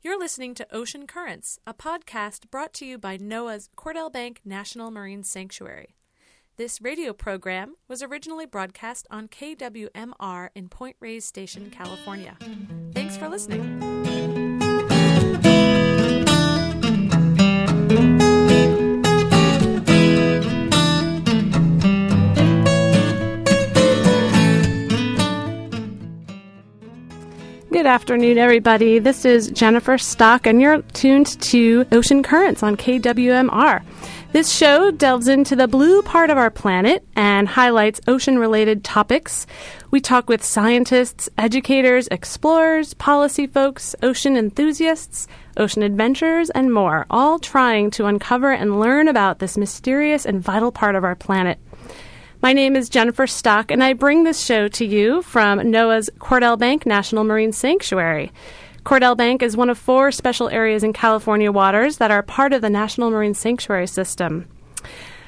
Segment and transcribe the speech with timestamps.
[0.00, 4.92] You're listening to Ocean Currents, a podcast brought to you by NOAA's Cordell Bank National
[4.92, 5.96] Marine Sanctuary.
[6.56, 12.36] This radio program was originally broadcast on KWMR in Point Reyes Station, California.
[12.94, 14.47] Thanks for listening.
[27.78, 28.98] Good afternoon, everybody.
[28.98, 33.84] This is Jennifer Stock, and you're tuned to Ocean Currents on KWMR.
[34.32, 39.46] This show delves into the blue part of our planet and highlights ocean related topics.
[39.92, 47.38] We talk with scientists, educators, explorers, policy folks, ocean enthusiasts, ocean adventurers, and more, all
[47.38, 51.60] trying to uncover and learn about this mysterious and vital part of our planet.
[52.40, 56.56] My name is Jennifer Stock, and I bring this show to you from NOAA's Cordell
[56.56, 58.30] Bank National Marine Sanctuary.
[58.84, 62.62] Cordell Bank is one of four special areas in California waters that are part of
[62.62, 64.46] the National Marine Sanctuary System.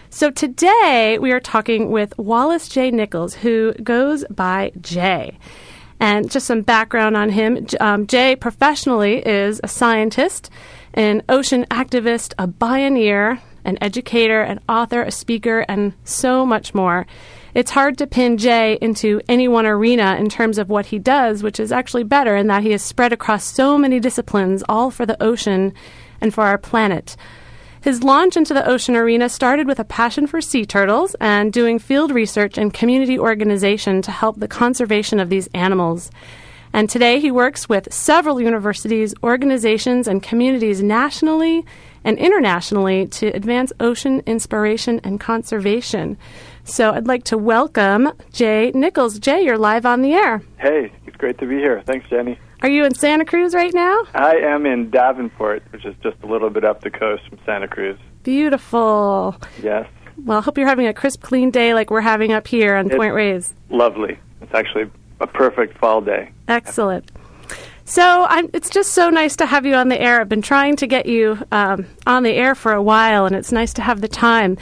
[0.09, 2.93] So today we are talking with Wallace J.
[2.93, 5.37] Nichols, who goes by Jay.
[5.99, 10.49] And just some background on him um, Jay professionally is a scientist,
[10.95, 17.07] an ocean activist, a pioneer, an educator, an author, a speaker, and so much more.
[17.55, 21.43] It's hard to pin Jay into any one arena in terms of what he does,
[21.43, 25.05] which is actually better in that he is spread across so many disciplines, all for
[25.05, 25.73] the ocean
[26.21, 27.17] and for our planet.
[27.83, 31.79] His launch into the ocean arena started with a passion for sea turtles and doing
[31.79, 36.11] field research and community organization to help the conservation of these animals.
[36.73, 41.65] And today he works with several universities, organizations, and communities nationally
[42.05, 46.17] and internationally to advance ocean inspiration and conservation.
[46.65, 49.19] So I'd like to welcome Jay Nichols.
[49.19, 50.43] Jay, you're live on the air.
[50.59, 51.83] Hey, it's great to be here.
[51.87, 52.39] Thanks, Jenny.
[52.63, 54.03] Are you in Santa Cruz right now?
[54.15, 57.67] I am in Davenport, which is just a little bit up the coast from Santa
[57.67, 57.99] Cruz.
[58.23, 59.37] Beautiful.
[59.63, 59.89] Yes.
[60.25, 62.87] Well, I hope you're having a crisp, clean day like we're having up here on
[62.87, 63.55] It's Point Reyes.
[63.71, 64.19] Lovely.
[64.43, 64.91] It's actually
[65.21, 66.31] a perfect fall day.
[66.49, 67.11] Excellent.
[67.85, 70.21] So I'm, it's just so nice to have you on the air.
[70.21, 73.53] I've been trying to get you um, on the air for a while, and it's
[73.53, 74.59] nice to have the time.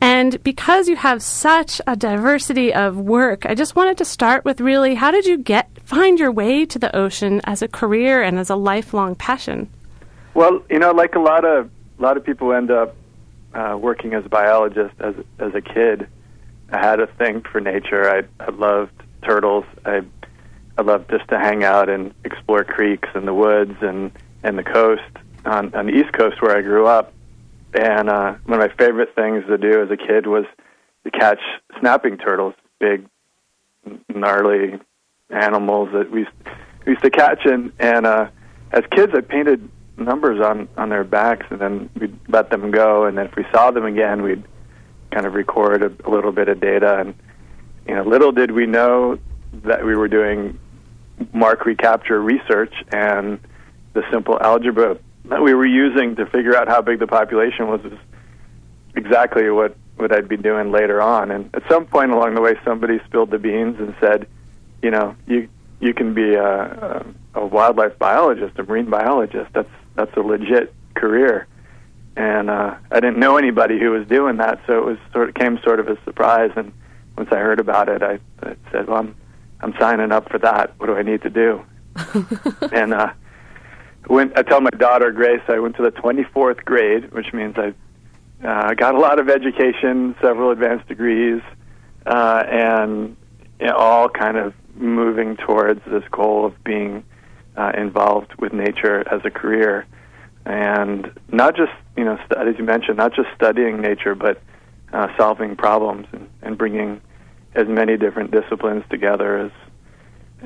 [0.00, 4.60] And because you have such a diversity of work, I just wanted to start with
[4.60, 8.38] really how did you get find your way to the ocean as a career and
[8.38, 9.70] as a lifelong passion?
[10.34, 12.96] Well, you know, like a lot of a lot of people end up
[13.54, 16.06] uh, working as a biologist as as a kid.
[16.70, 18.10] I had a thing for nature.
[18.10, 18.92] I, I loved
[19.22, 19.64] turtles.
[19.84, 20.02] I
[20.76, 24.10] I love just to hang out and explore creeks and the woods and
[24.42, 25.02] and the coast
[25.44, 27.12] on on the East Coast where I grew up.
[27.74, 30.44] And uh, one of my favorite things to do as a kid was
[31.04, 31.40] to catch
[31.80, 33.06] snapping turtles, big,
[34.08, 34.78] gnarly
[35.30, 36.30] animals that we used,
[36.86, 37.44] we used to catch.
[37.44, 38.28] And and uh,
[38.72, 43.04] as kids, I painted numbers on on their backs, and then we'd let them go.
[43.04, 44.44] And then if we saw them again, we'd
[45.12, 46.98] kind of record a, a little bit of data.
[46.98, 47.14] And
[47.88, 49.18] you know, little did we know
[49.64, 50.58] that we were doing
[51.32, 53.38] mark recapture research and
[53.92, 57.80] the simple algebra that we were using to figure out how big the population was
[57.84, 57.98] is
[58.94, 61.30] exactly what what I'd be doing later on.
[61.30, 64.26] And at some point along the way, somebody spilled the beans and said,
[64.82, 65.48] you know, you
[65.80, 67.04] you can be a,
[67.34, 69.52] a, a wildlife biologist, a marine biologist.
[69.52, 71.46] That's that's a legit career.
[72.16, 75.34] And uh, I didn't know anybody who was doing that, so it was sort of
[75.34, 76.52] came sort of a surprise.
[76.54, 76.72] And
[77.16, 79.16] once I heard about it, I, I said, "Well, I'm
[79.64, 80.78] I'm signing up for that.
[80.78, 81.64] What do I need to do?"
[82.72, 83.12] and uh,
[84.08, 84.36] went.
[84.38, 87.72] I tell my daughter Grace I went to the 24th grade, which means I
[88.46, 91.40] uh, got a lot of education, several advanced degrees,
[92.06, 93.16] uh, and
[93.58, 97.04] you know, all kind of moving towards this goal of being
[97.56, 99.86] uh, involved with nature as a career,
[100.44, 104.42] and not just you know, st- as you mentioned, not just studying nature, but
[104.92, 107.00] uh, solving problems and, and bringing
[107.54, 109.50] as many different disciplines together as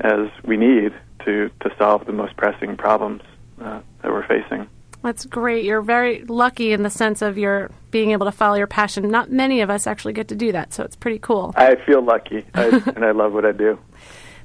[0.01, 0.93] as we need
[1.25, 3.21] to to solve the most pressing problems
[3.61, 4.67] uh, that we're facing.
[5.01, 5.63] That's great.
[5.63, 9.09] You're very lucky in the sense of your being able to follow your passion.
[9.09, 11.53] Not many of us actually get to do that, so it's pretty cool.
[11.55, 12.65] I feel lucky, I,
[12.95, 13.79] and I love what I do.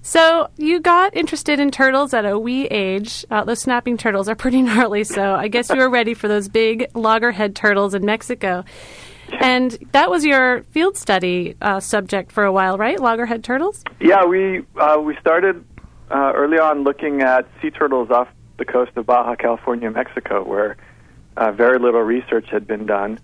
[0.02, 3.24] So you got interested in turtles at a wee age.
[3.30, 6.48] Uh, those snapping turtles are pretty gnarly, so I guess you were ready for those
[6.48, 8.64] big loggerhead turtles in Mexico.
[9.40, 12.98] And that was your field study uh, subject for a while, right?
[12.98, 13.84] Loggerhead turtles.
[14.00, 15.64] Yeah, we uh, we started
[16.10, 18.28] uh, early on looking at sea turtles off
[18.58, 20.76] the coast of Baja California, Mexico, where
[21.36, 23.18] uh, very little research had been done,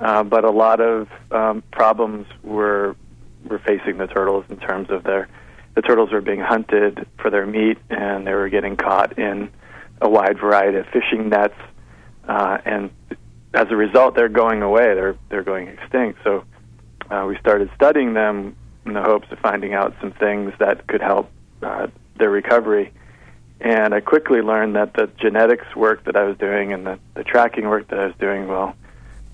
[0.00, 2.96] uh, but a lot of um, problems were
[3.44, 5.28] were facing the turtles in terms of their
[5.74, 9.50] the turtles were being hunted for their meat, and they were getting caught in
[10.00, 11.54] a wide variety of fishing nets,
[12.26, 12.90] uh, and
[13.54, 14.94] as a result, they're going away.
[14.94, 16.20] They're they're going extinct.
[16.24, 16.44] So
[17.10, 18.56] uh, we started studying them
[18.86, 21.30] in the hopes of finding out some things that could help
[21.62, 22.92] uh, their recovery.
[23.60, 27.24] And I quickly learned that the genetics work that I was doing and the, the
[27.24, 28.74] tracking work that I was doing, well,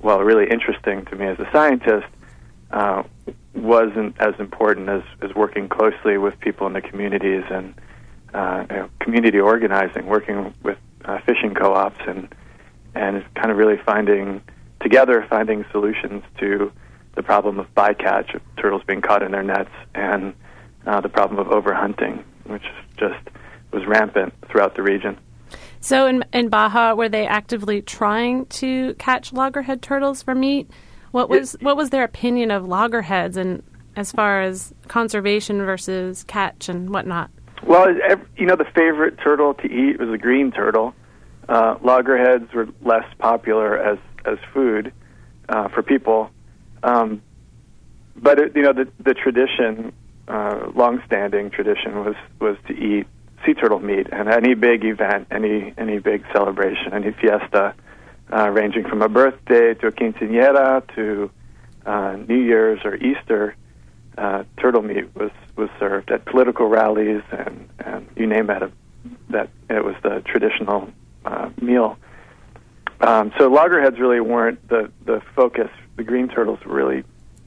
[0.03, 2.07] well, really interesting to me as a scientist,
[2.73, 3.05] uh,
[3.55, 7.75] wasn't as important as, as working closely with people in the communities and
[8.35, 12.35] uh, you know, community organizing, working with uh, fishing co-ops, and
[12.97, 14.43] and kind of really finding
[14.81, 16.73] together finding solutions to
[17.15, 20.35] the problem of bycatch, of turtles being caught in their nets, and
[20.87, 22.65] uh, the problem of overhunting, which
[22.97, 23.29] just
[23.73, 25.17] was rampant throughout the region.
[25.81, 30.71] So in in Baja, were they actively trying to catch loggerhead turtles for meat?
[31.13, 33.63] What was it, what was their opinion of loggerheads and
[33.97, 37.31] as far as conservation versus catch and whatnot?
[37.63, 37.87] Well,
[38.37, 40.95] you know, the favorite turtle to eat was a green turtle.
[41.49, 44.93] Uh, loggerheads were less popular as as food
[45.49, 46.31] uh, for people,
[46.83, 47.23] um,
[48.17, 49.93] but it, you know, the the tradition,
[50.27, 53.07] uh, long-standing tradition, was was to eat
[53.45, 57.75] sea turtle meat, and any big event, any any big celebration, any fiesta,
[58.33, 61.31] uh, ranging from a birthday to a quinceañera to
[61.85, 63.55] uh, New Year's or Easter,
[64.19, 68.73] uh, turtle meat was was served at political rallies and and you name it,
[69.31, 70.89] that it was the traditional
[71.27, 71.99] uh, meal.
[73.01, 75.71] Um, so loggerheads really weren't the the focus.
[75.97, 77.05] The green turtles were really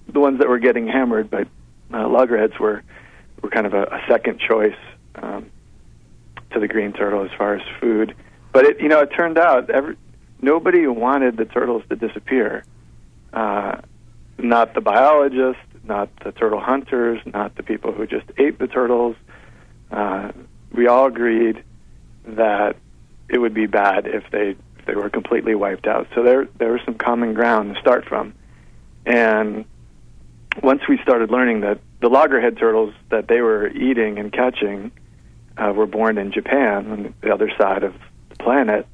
[0.07, 1.47] the ones that were getting hammered, but
[1.93, 2.83] uh, loggerheads were
[3.41, 4.77] were kind of a, a second choice
[5.15, 5.49] um,
[6.51, 8.15] to the green turtle as far as food.
[8.51, 9.95] But it, you know, it turned out every,
[10.41, 12.63] nobody wanted the turtles to disappear.
[13.31, 13.81] Uh,
[14.37, 19.15] not the biologists, not the turtle hunters, not the people who just ate the turtles.
[19.91, 20.31] Uh,
[20.71, 21.63] we all agreed
[22.25, 22.75] that
[23.29, 26.07] it would be bad if they if they were completely wiped out.
[26.15, 28.33] So there there was some common ground to start from,
[29.05, 29.65] and
[30.63, 34.91] once we started learning that the loggerhead turtles that they were eating and catching
[35.57, 37.93] uh, were born in Japan on the other side of
[38.29, 38.87] the planet,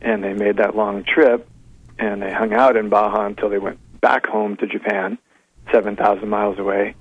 [0.00, 1.48] and they made that long trip,
[1.98, 5.18] and they hung out in Baja until they went back home to Japan,
[5.72, 6.94] seven thousand miles away.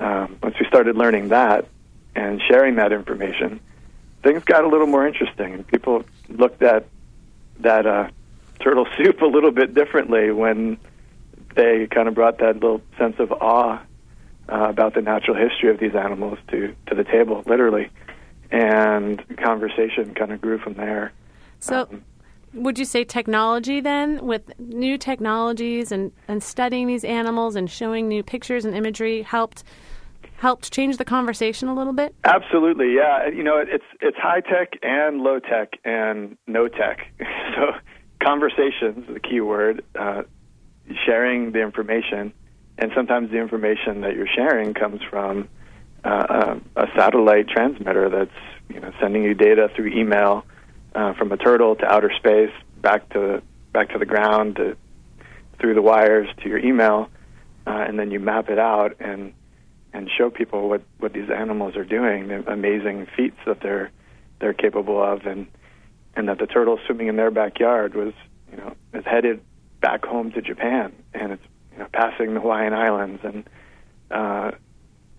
[0.00, 1.68] Um, once we started learning that
[2.14, 3.60] and sharing that information,
[4.22, 6.86] things got a little more interesting, and people looked at
[7.60, 8.08] that uh,
[8.60, 10.78] turtle soup a little bit differently when
[11.54, 13.80] they kind of brought that little sense of awe
[14.48, 17.90] uh, about the natural history of these animals to to the table, literally
[18.52, 21.10] and conversation kind of grew from there.
[21.58, 22.04] So, um,
[22.52, 28.08] would you say technology then, with new technologies and, and studying these animals and showing
[28.08, 29.64] new pictures and imagery, helped
[30.42, 32.14] helped change the conversation a little bit?
[32.24, 33.28] Absolutely, yeah.
[33.28, 36.98] You know, it's it's high tech and low tech and no tech.
[37.54, 37.72] so,
[38.20, 40.22] conversations, the key word, uh,
[41.06, 42.32] sharing the information,
[42.76, 45.48] and sometimes the information that you're sharing comes from
[46.04, 50.44] uh, a satellite transmitter that's you know sending you data through email
[50.96, 53.40] uh, from a turtle to outer space back to
[53.72, 54.76] back to the ground to,
[55.60, 57.08] through the wires to your email,
[57.64, 59.32] uh, and then you map it out and
[59.92, 63.90] and show people what what these animals are doing, the amazing feats that they're
[64.40, 65.46] they're capable of, and
[66.16, 68.12] and that the turtle swimming in their backyard was
[68.50, 69.40] you know is headed
[69.80, 73.48] back home to Japan, and it's you know passing the Hawaiian Islands and
[74.10, 74.52] uh,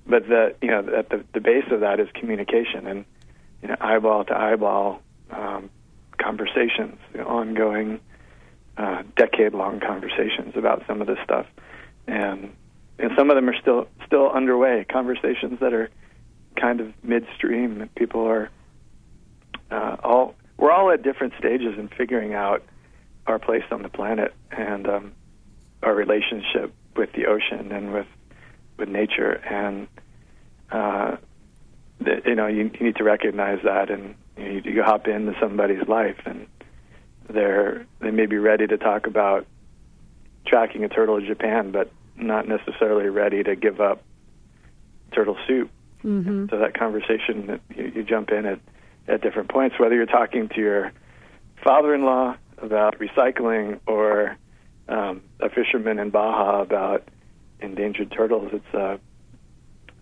[0.06, 3.06] but the you know at the the base of that is communication and
[3.62, 5.70] you know eyeball to eyeball um,
[6.18, 8.00] conversations, ongoing
[8.78, 11.46] uh, decade long conversations about some of this stuff,
[12.08, 12.54] and
[13.00, 14.86] and some of them are still still underway.
[14.90, 15.90] Conversations that are
[16.56, 17.90] kind of midstream.
[17.96, 18.50] People are
[19.72, 22.64] uh, all we're all at different stages in figuring out
[23.28, 25.14] our place on the planet and um,
[25.82, 28.08] our relationship with the ocean and with
[28.78, 29.88] with nature, and
[30.72, 31.18] uh,
[32.00, 35.88] the, you know you, you need to recognize that, and you, you hop into somebody's
[35.88, 36.48] life, and
[37.30, 39.46] they're they may be ready to talk about
[40.46, 44.04] tracking a turtle in Japan, but not necessarily ready to give up
[45.14, 45.70] turtle soup.
[46.04, 46.48] Mm-hmm.
[46.50, 48.60] So that conversation, you, you jump in at
[49.08, 50.92] at different points, whether you're talking to your
[51.64, 54.38] father-in-law about recycling or
[54.88, 57.08] um, a fisherman in Baja about
[57.60, 58.52] endangered turtles.
[58.54, 59.00] It's a,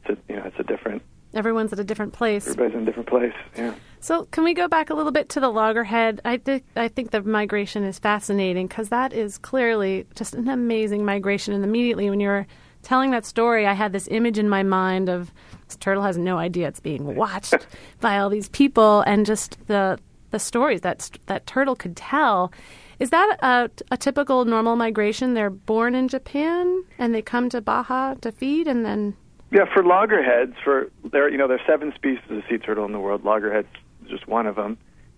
[0.03, 1.01] it's a you know it's a different.
[1.33, 2.47] Everyone's at a different place.
[2.47, 3.33] Everybody's in a different place.
[3.55, 3.73] Yeah.
[4.00, 6.21] So can we go back a little bit to the loggerhead?
[6.25, 11.05] I think I think the migration is fascinating because that is clearly just an amazing
[11.05, 11.53] migration.
[11.53, 12.47] And immediately when you were
[12.81, 15.31] telling that story, I had this image in my mind of
[15.67, 17.67] this turtle has no idea it's being watched
[18.00, 20.00] by all these people, and just the
[20.31, 22.51] the stories that that turtle could tell.
[23.00, 25.33] Is that a, a typical normal migration?
[25.33, 29.15] They're born in Japan and they come to Baja to feed, and then
[29.51, 33.00] yeah, for loggerheads, for there you know there's seven species of sea turtle in the
[33.00, 33.25] world.
[33.25, 33.67] Loggerheads
[34.03, 34.77] is just one of them,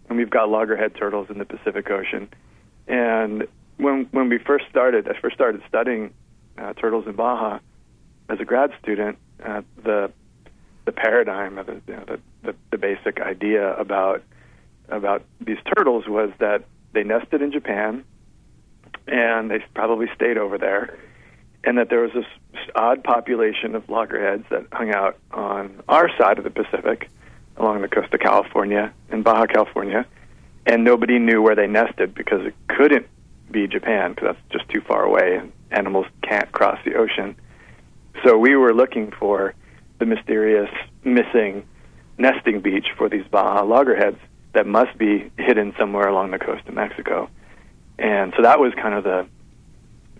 [0.10, 2.30] and we've got loggerhead turtles in the Pacific Ocean.
[2.88, 3.48] And
[3.78, 6.14] when when we first started, I first started studying
[6.58, 7.60] uh, turtles in Baja
[8.30, 9.18] as a grad student.
[9.44, 10.12] Uh, the
[10.86, 14.24] the paradigm of the, you know, the, the the basic idea about
[14.90, 18.04] about these turtles was that they nested in Japan,
[19.08, 20.98] and they probably stayed over there,
[21.64, 22.26] and that there was this
[22.76, 27.10] odd population of loggerheads that hung out on our side of the Pacific,
[27.58, 30.06] along the coast of California in Baja California,
[30.66, 33.08] and nobody knew where they nested because it couldn't
[33.52, 37.36] be Japan because that's just too far away, and animals can't cross the ocean.
[38.24, 39.54] So we were looking for
[40.00, 40.70] the mysterious
[41.04, 41.66] missing
[42.18, 44.20] nesting beach for these Baja loggerheads
[44.54, 47.30] that must be hidden somewhere along the coast of Mexico.
[47.98, 49.28] And so that was kind of the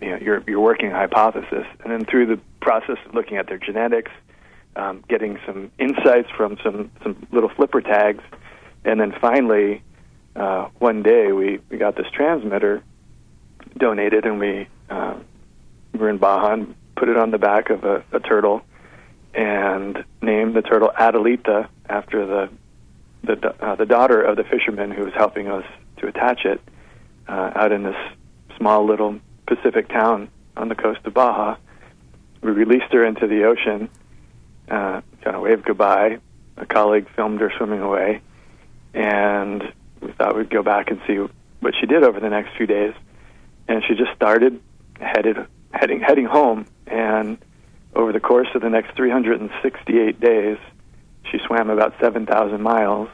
[0.00, 1.66] you know your your working hypothesis.
[1.82, 4.12] And then through the process of looking at their genetics,
[4.76, 8.22] um, getting some insights from some some little flipper tags,
[8.84, 9.82] and then finally
[10.36, 12.82] uh, one day we we got this transmitter
[13.78, 15.14] donated, and we uh,
[15.94, 18.62] were in Baja and put it on the back of a, a turtle
[19.34, 22.48] and named the turtle Adelita after the
[23.24, 25.64] the uh, the daughter of the fisherman who was helping us
[25.98, 26.60] to attach it
[27.28, 27.96] uh, out in this
[28.56, 31.56] small little Pacific town on the coast of Baja.
[32.40, 33.88] We released her into the ocean,
[34.68, 36.18] uh, kind of waved goodbye.
[36.56, 38.20] A colleague filmed her swimming away,
[38.92, 39.62] and
[40.00, 41.16] we thought we'd go back and see
[41.60, 42.94] what she did over the next few days.
[43.66, 44.60] And she just started
[45.00, 45.38] headed
[45.72, 47.38] heading heading home, and
[47.94, 50.58] over the course of the next 368 days,
[51.30, 53.08] she swam about 7,000 miles,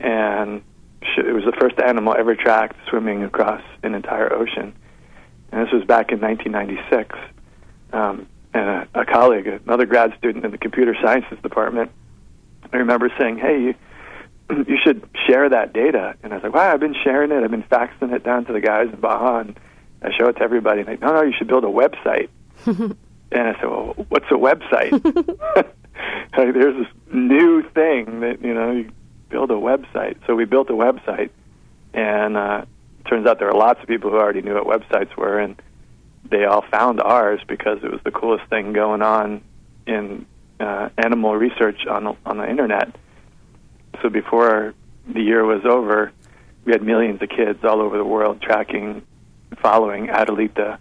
[0.00, 0.62] and
[1.02, 4.74] she, it was the first animal ever tracked swimming across an entire ocean.
[5.50, 7.18] And this was back in 1996.
[7.92, 11.90] Um, and a, a colleague, another grad student in the computer sciences department,
[12.72, 13.74] I remember saying, "Hey, you,
[14.66, 17.42] you should share that data." And I was like, "Wow, I've been sharing it.
[17.42, 19.58] I've been faxing it down to the guys in Baja, and
[20.02, 22.28] I show it to everybody." And they, "No, no, you should build a website."
[22.66, 22.96] and
[23.32, 24.92] I said, "Well, what's a website?"
[26.36, 28.90] like, there's this new thing that you know you
[29.30, 30.16] build a website.
[30.26, 31.30] So we built a website,
[31.92, 32.64] and uh,
[33.08, 35.60] turns out there are lots of people who already knew what websites were, and
[36.30, 39.42] they all found ours because it was the coolest thing going on
[39.86, 40.26] in
[40.60, 42.94] uh, animal research on on the internet.
[44.02, 44.74] So before
[45.06, 46.12] the year was over,
[46.64, 49.02] we had millions of kids all over the world tracking,
[49.62, 50.78] following Adelita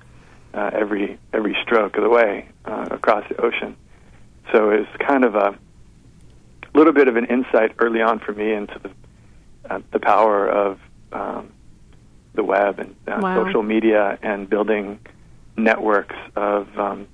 [0.53, 3.75] uh, every every stroke of the way uh, across the ocean.
[4.51, 5.57] So it was kind of a
[6.73, 8.91] little bit of an insight early on for me into the
[9.69, 10.79] uh, the power of
[11.11, 11.51] um,
[12.37, 13.43] the web and uh, wow.
[13.43, 14.99] social media and building
[15.57, 17.07] networks of um,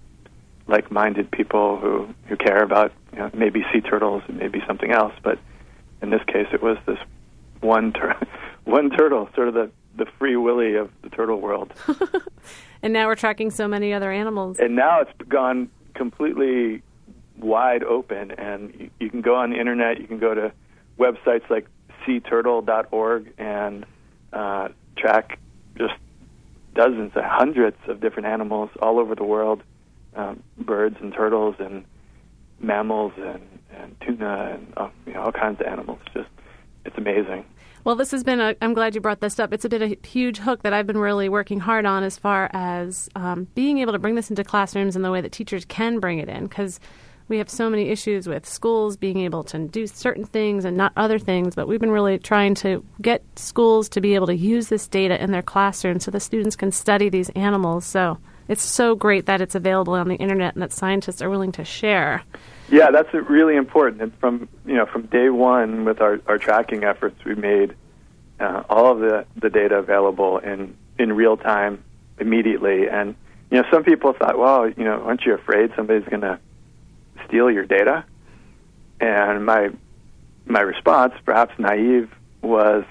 [0.68, 5.14] like-minded people who who care about you know, maybe sea turtles and maybe something else,
[5.24, 5.40] but
[6.04, 7.00] in this case, it was this
[7.62, 8.20] one tur-
[8.66, 11.72] one turtle, sort of the the free willy of the turtle world.
[12.84, 14.60] and now we're tracking so many other animals.
[14.60, 16.82] And now it's gone completely
[17.38, 20.00] wide open, and you, you can go on the internet.
[20.00, 20.52] You can go to
[21.00, 21.68] websites like
[22.06, 23.86] seaturtle.org and
[24.34, 25.40] uh, track
[25.78, 25.94] just
[26.76, 29.62] dozens, hundreds of different animals all over the world,
[30.16, 31.86] um, birds and turtles and
[32.60, 36.00] mammals and, and tuna and uh, you know, all kinds of animals.
[36.14, 36.30] Just
[36.86, 37.46] it's amazing.
[37.84, 38.56] Well, this has been a.
[38.62, 39.54] I'm glad you brought this up.
[39.54, 42.50] It's a bit a huge hook that I've been really working hard on as far
[42.54, 46.00] as um, being able to bring this into classrooms in the way that teachers can
[46.00, 46.80] bring it in because
[47.28, 50.94] we have so many issues with schools being able to do certain things and not
[50.96, 54.68] other things, but we've been really trying to get schools to be able to use
[54.68, 57.86] this data in their classroom so the students can study these animals.
[57.86, 61.52] So it's so great that it's available on the internet and that scientists are willing
[61.54, 62.24] to share.
[62.70, 64.02] Yeah, that's really important.
[64.02, 67.76] And from you know from day one with our, our tracking efforts, we made
[68.40, 71.84] uh, all of the, the data available in in real time
[72.20, 72.90] immediately.
[72.90, 73.16] And
[73.52, 76.40] you know, some people thought, well, you know, aren't you afraid somebody's going to
[77.28, 78.06] steal your data?
[79.00, 79.70] And my
[80.46, 82.10] my response, perhaps naive,
[82.42, 82.84] was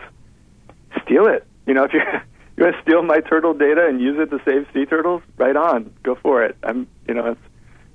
[1.04, 1.46] steal it.
[1.66, 2.22] You know, if you're
[2.56, 5.56] you want to steal my turtle data and use it to save sea turtles, right
[5.56, 6.56] on, go for it.
[6.62, 7.40] I'm, you know, it's,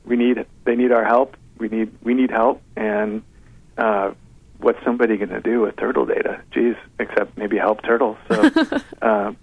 [0.06, 1.36] we need they need our help.
[1.58, 3.24] We need we need help, and
[3.78, 4.12] uh,
[4.60, 6.42] what's somebody going to do with turtle data?
[6.52, 8.18] Geez, except maybe help turtles.
[8.30, 8.42] So
[9.02, 9.34] uh,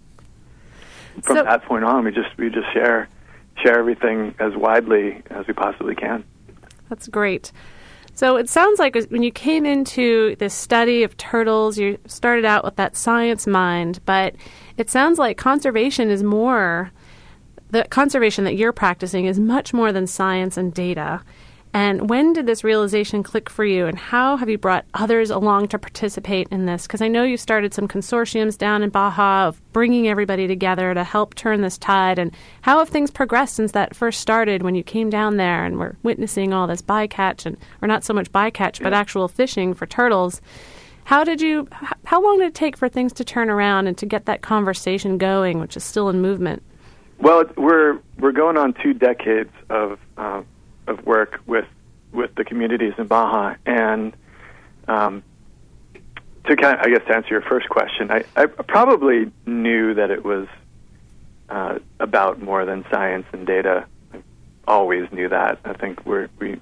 [1.22, 3.08] from so, that point on, we just we just share
[3.62, 6.24] share everything as widely as we possibly can.
[6.88, 7.52] That's great.
[8.14, 12.64] So it sounds like when you came into this study of turtles, you started out
[12.64, 14.36] with that science mind, but
[14.76, 16.92] it sounds like conservation is more
[17.74, 21.20] the conservation that you're practicing is much more than science and data.
[21.74, 25.68] And when did this realization click for you, and how have you brought others along
[25.68, 26.86] to participate in this?
[26.86, 31.02] Because I know you started some consortiums down in Baja of bringing everybody together to
[31.02, 32.20] help turn this tide.
[32.20, 32.30] And
[32.62, 35.96] how have things progressed since that first started when you came down there and were
[36.04, 40.40] witnessing all this bycatch, and or not so much bycatch, but actual fishing for turtles?
[41.02, 41.66] How did you?
[42.04, 45.18] How long did it take for things to turn around and to get that conversation
[45.18, 46.62] going, which is still in movement?
[47.18, 50.42] Well, we're we're going on two decades of uh,
[50.86, 51.66] of work with
[52.12, 54.14] with the communities in Baja, and
[54.86, 55.22] um,
[56.46, 60.10] to kind of, I guess to answer your first question, I, I probably knew that
[60.10, 60.46] it was
[61.48, 63.86] uh, about more than science and data.
[64.12, 64.18] I
[64.66, 65.58] always knew that.
[65.64, 66.60] I think we're, we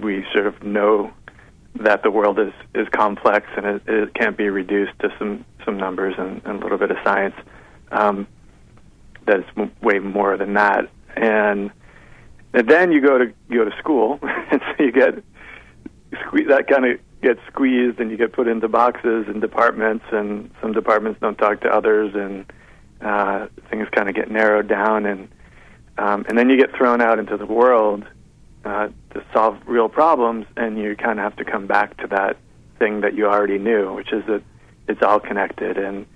[0.00, 1.12] we sort of know
[1.76, 5.76] that the world is is complex and it, it can't be reduced to some some
[5.76, 7.34] numbers and, and a little bit of science.
[7.90, 8.26] Um,
[9.26, 11.70] that it's m- way more than that, and
[12.54, 15.16] and then you go to you go to school, and so you get
[16.12, 20.50] sque- that kind of gets squeezed, and you get put into boxes and departments, and
[20.62, 22.46] some departments don't talk to others, and
[23.00, 25.28] uh, things kind of get narrowed down, and
[25.98, 28.04] um, and then you get thrown out into the world
[28.64, 32.36] uh, to solve real problems, and you kind of have to come back to that
[32.78, 34.42] thing that you already knew, which is that
[34.86, 36.06] it's all connected, and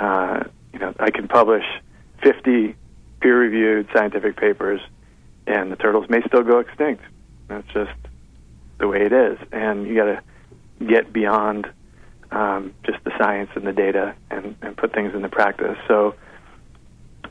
[0.00, 1.64] uh, you know I can publish
[2.22, 2.74] 50
[3.20, 4.80] peer-reviewed scientific papers
[5.46, 7.02] and the turtles may still go extinct.
[7.48, 7.92] That's just
[8.78, 10.22] the way it is, and you got to
[10.86, 11.70] get beyond
[12.30, 15.78] um, just the science and the data and, and put things into practice.
[15.86, 16.14] So,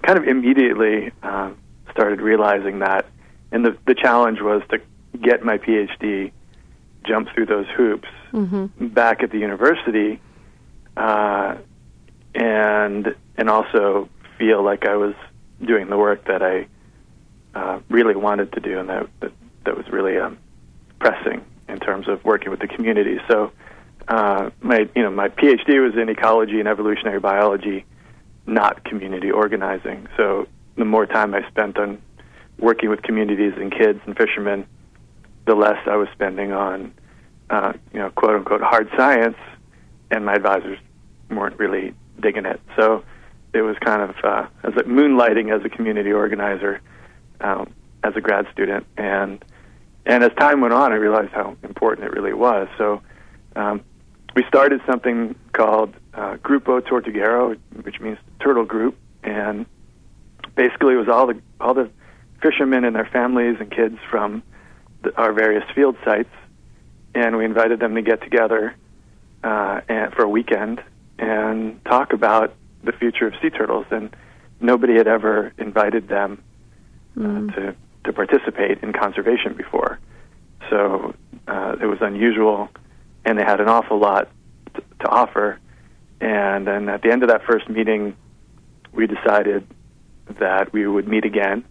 [0.02, 1.58] kind of immediately um,
[1.92, 3.06] started realizing that,
[3.52, 4.80] and the the challenge was to
[5.22, 6.32] get my PhD,
[7.04, 8.88] jump through those hoops mm-hmm.
[8.88, 10.22] back at the university,
[10.96, 11.56] uh,
[12.34, 15.16] and and also feel like I was
[15.64, 16.68] doing the work that I
[17.56, 19.32] uh, really wanted to do, and that that,
[19.66, 20.38] that was really um,
[21.00, 23.20] pressing in terms of working with the community.
[23.28, 23.52] So,
[24.08, 27.86] uh, my you know my PhD was in ecology and evolutionary biology,
[28.46, 30.08] not community organizing.
[30.18, 32.02] So, the more time I spent on
[32.60, 34.66] working with communities and kids and fishermen,
[35.46, 36.94] the less I was spending on
[37.50, 39.38] uh, you know quote unquote hard science,
[40.12, 40.80] and my advisors
[41.30, 42.60] weren't really digging it.
[42.76, 43.04] So
[43.54, 46.82] it was kind of uh, as a moonlighting as a community organizer
[47.42, 49.44] um, as a grad student, and
[50.06, 52.68] and as time went on, I realized how important it really was.
[52.78, 53.02] So
[53.56, 53.84] um,
[54.36, 59.66] we started something called uh, Grupo Tortuguero, which means turtle group, and
[60.56, 61.90] basically it was all the all the
[62.42, 64.44] fishermen and their families and kids from
[65.04, 66.34] the, our various field sites,
[67.16, 68.76] and we invited them to get together
[69.44, 70.84] uh, and for a weekend
[71.20, 73.86] and talk about the future of sea turtles.
[73.92, 74.16] And
[74.60, 76.44] nobody had ever invited them
[77.18, 77.50] mm.
[77.50, 80.00] uh, to to participate in conservation before.
[80.70, 81.14] So
[81.48, 82.70] uh, it was unusual,
[83.26, 84.30] and they had an awful lot
[84.76, 85.60] t- to offer.
[86.20, 88.16] And then at the end of that first meeting,
[88.92, 89.66] we decided
[90.40, 91.66] that we would meet again.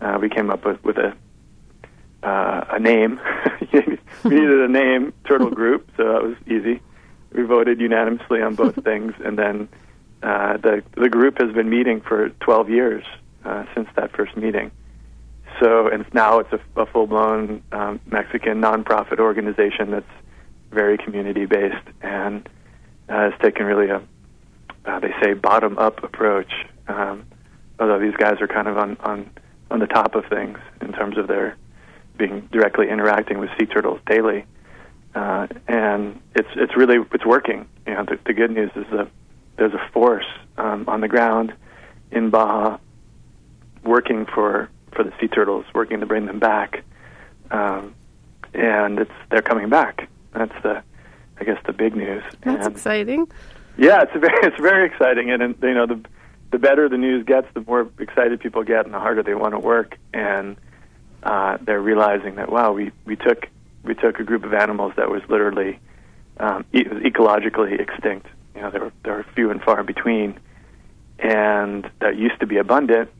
[0.00, 1.14] Uh, we came up with, with a
[2.22, 3.18] uh, a name.
[4.24, 6.80] we needed a name, Turtle Group, so that was easy.
[7.32, 9.68] We voted unanimously on both things, and then
[10.22, 13.04] uh, the the group has been meeting for 12 years
[13.44, 14.70] uh, since that first meeting.
[15.60, 20.06] So, and now it's a, a full blown um, Mexican nonprofit organization that's
[20.70, 22.48] very community based and
[23.08, 24.02] uh, has taken really a
[24.86, 26.50] uh, they say bottom up approach.
[26.88, 27.26] Um,
[27.78, 29.30] although these guys are kind of on on
[29.70, 31.56] on the top of things in terms of their
[32.16, 34.44] being directly interacting with sea turtles daily.
[35.14, 37.66] Uh, and it's it's really it's working.
[37.86, 39.08] You know, the, the good news is that
[39.56, 40.26] there's a force
[40.56, 41.52] um, on the ground
[42.12, 42.78] in Baja
[43.84, 46.82] working for for the sea turtles, working to bring them back,
[47.50, 47.94] um,
[48.54, 50.08] and it's they're coming back.
[50.32, 50.82] That's the,
[51.38, 52.22] I guess, the big news.
[52.42, 53.28] That's and, exciting.
[53.76, 56.00] Yeah, it's very it's very exciting, and, and you know the
[56.50, 59.54] the better the news gets, the more excited people get, and the harder they want
[59.54, 60.56] to work, and
[61.22, 63.48] uh, they're realizing that wow, we we took
[63.84, 65.78] we took a group of animals that was literally
[66.38, 68.26] um, e- ecologically extinct.
[68.54, 70.38] You know, there were there were few and far between,
[71.18, 73.10] and that used to be abundant,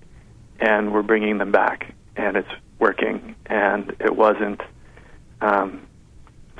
[0.60, 3.34] and we're bringing them back, and it's working.
[3.46, 4.60] And it wasn't
[5.40, 5.86] um,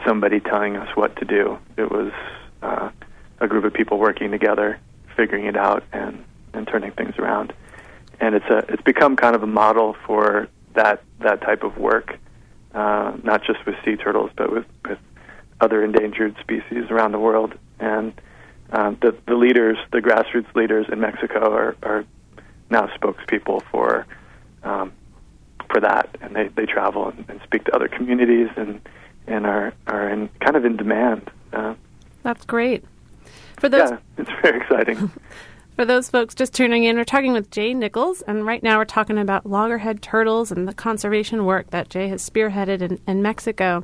[0.07, 1.59] somebody telling us what to do.
[1.77, 2.13] It was
[2.63, 2.91] uh,
[3.41, 4.79] a group of people working together,
[5.17, 7.53] figuring it out, and and turning things around.
[8.21, 12.19] And it's a it's become kind of a model for that that type of work
[12.75, 14.99] uh, not just with sea turtles, but with, with
[15.61, 17.55] other endangered species around the world.
[17.79, 18.13] And
[18.71, 22.05] um, the, the leaders, the grassroots leaders in Mexico, are, are
[22.71, 24.07] now spokespeople for
[24.63, 24.93] um,
[25.71, 28.81] for that, and they, they travel and, and speak to other communities and
[29.27, 31.31] and are are in kind of in demand.
[31.53, 31.75] Uh,
[32.23, 32.85] That's great.
[33.59, 35.11] For those, yeah, it's very exciting.
[35.77, 38.85] For those folks just tuning in, we're talking with Jay Nichols, and right now we're
[38.85, 43.83] talking about loggerhead turtles and the conservation work that Jay has spearheaded in, in Mexico.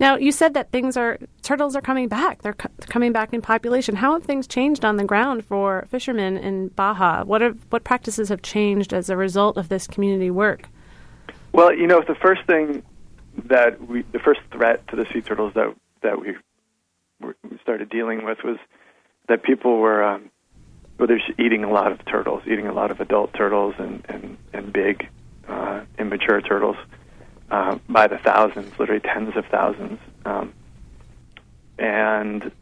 [0.00, 2.40] Now, you said that things are turtles are coming back.
[2.40, 3.96] They're co- coming back in population.
[3.96, 7.22] How have things changed on the ground for fishermen in Baja?
[7.24, 10.68] What what practices have changed as a result of this community work?
[11.52, 12.82] Well, you know, the first thing
[13.44, 16.34] that we, the first threat to the sea turtles that that we,
[17.20, 18.56] we started dealing with was
[19.28, 20.30] that people were um,
[20.98, 24.38] well, they're eating a lot of turtles, eating a lot of adult turtles and and,
[24.54, 25.06] and big
[25.46, 26.76] uh, immature turtles
[27.50, 29.98] uh, by the thousands, literally tens of thousands.
[30.24, 30.52] Um,
[31.78, 32.52] and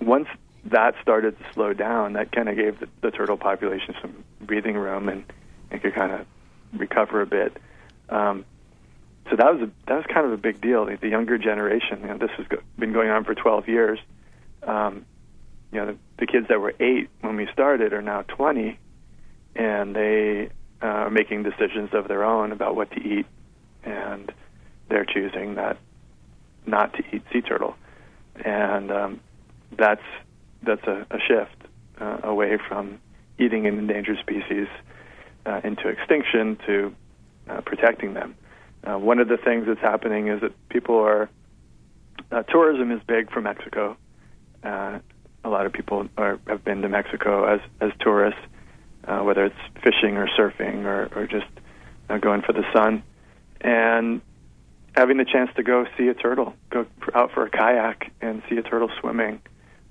[0.00, 0.28] once
[0.66, 4.76] that started to slow down, that kind of gave the, the turtle population some breathing
[4.76, 5.24] room and,
[5.70, 6.26] and could kind of
[6.72, 7.56] recover a bit.
[8.08, 8.44] Um,
[9.30, 10.84] so that was a, that was kind of a big deal.
[10.86, 13.98] The, the younger generation, you know, this has go, been going on for 12 years.
[14.62, 15.06] Um,
[15.72, 18.78] you know, the, the kids that were eight when we started are now 20,
[19.54, 20.50] and they
[20.82, 23.26] uh, are making decisions of their own about what to eat,
[23.84, 24.32] and
[24.88, 25.78] they're choosing that
[26.66, 27.76] not to eat sea turtle,
[28.44, 29.20] and um,
[29.76, 30.02] that's
[30.62, 31.56] that's a, a shift
[32.00, 32.98] uh, away from
[33.38, 34.68] eating an endangered species
[35.46, 36.94] uh, into extinction to
[37.48, 38.34] uh, protecting them.
[38.84, 41.28] Uh, one of the things that's happening is that people are
[42.30, 43.96] uh, tourism is big for Mexico.
[44.62, 44.98] Uh,
[45.42, 48.40] a lot of people are, have been to Mexico as as tourists,
[49.06, 51.46] whether it's fishing or surfing or, or just
[52.20, 53.02] going for the sun,
[53.60, 54.20] and
[54.96, 58.56] having the chance to go see a turtle, go out for a kayak and see
[58.56, 59.40] a turtle swimming,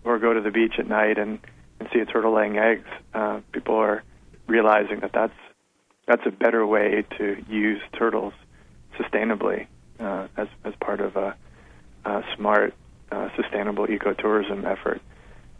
[0.03, 1.39] or go to the beach at night and,
[1.79, 2.87] and see a turtle laying eggs.
[3.13, 4.03] Uh, people are
[4.47, 5.33] realizing that that's
[6.07, 8.33] that's a better way to use turtles
[8.97, 9.67] sustainably
[9.99, 11.35] uh, as as part of a,
[12.05, 12.73] a smart,
[13.11, 15.01] uh, sustainable ecotourism effort.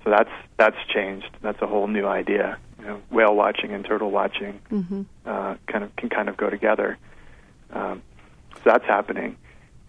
[0.03, 1.29] So that's that's changed.
[1.41, 2.57] That's a whole new idea.
[2.79, 5.03] You know, whale watching and turtle watching mm-hmm.
[5.25, 6.97] uh, kind of can kind of go together.
[7.71, 8.01] Um,
[8.55, 9.37] so that's happening,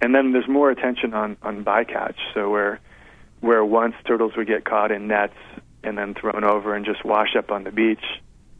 [0.00, 2.16] and then there's more attention on on bycatch.
[2.34, 2.80] So where
[3.40, 5.34] where once turtles would get caught in nets
[5.82, 8.04] and then thrown over and just wash up on the beach,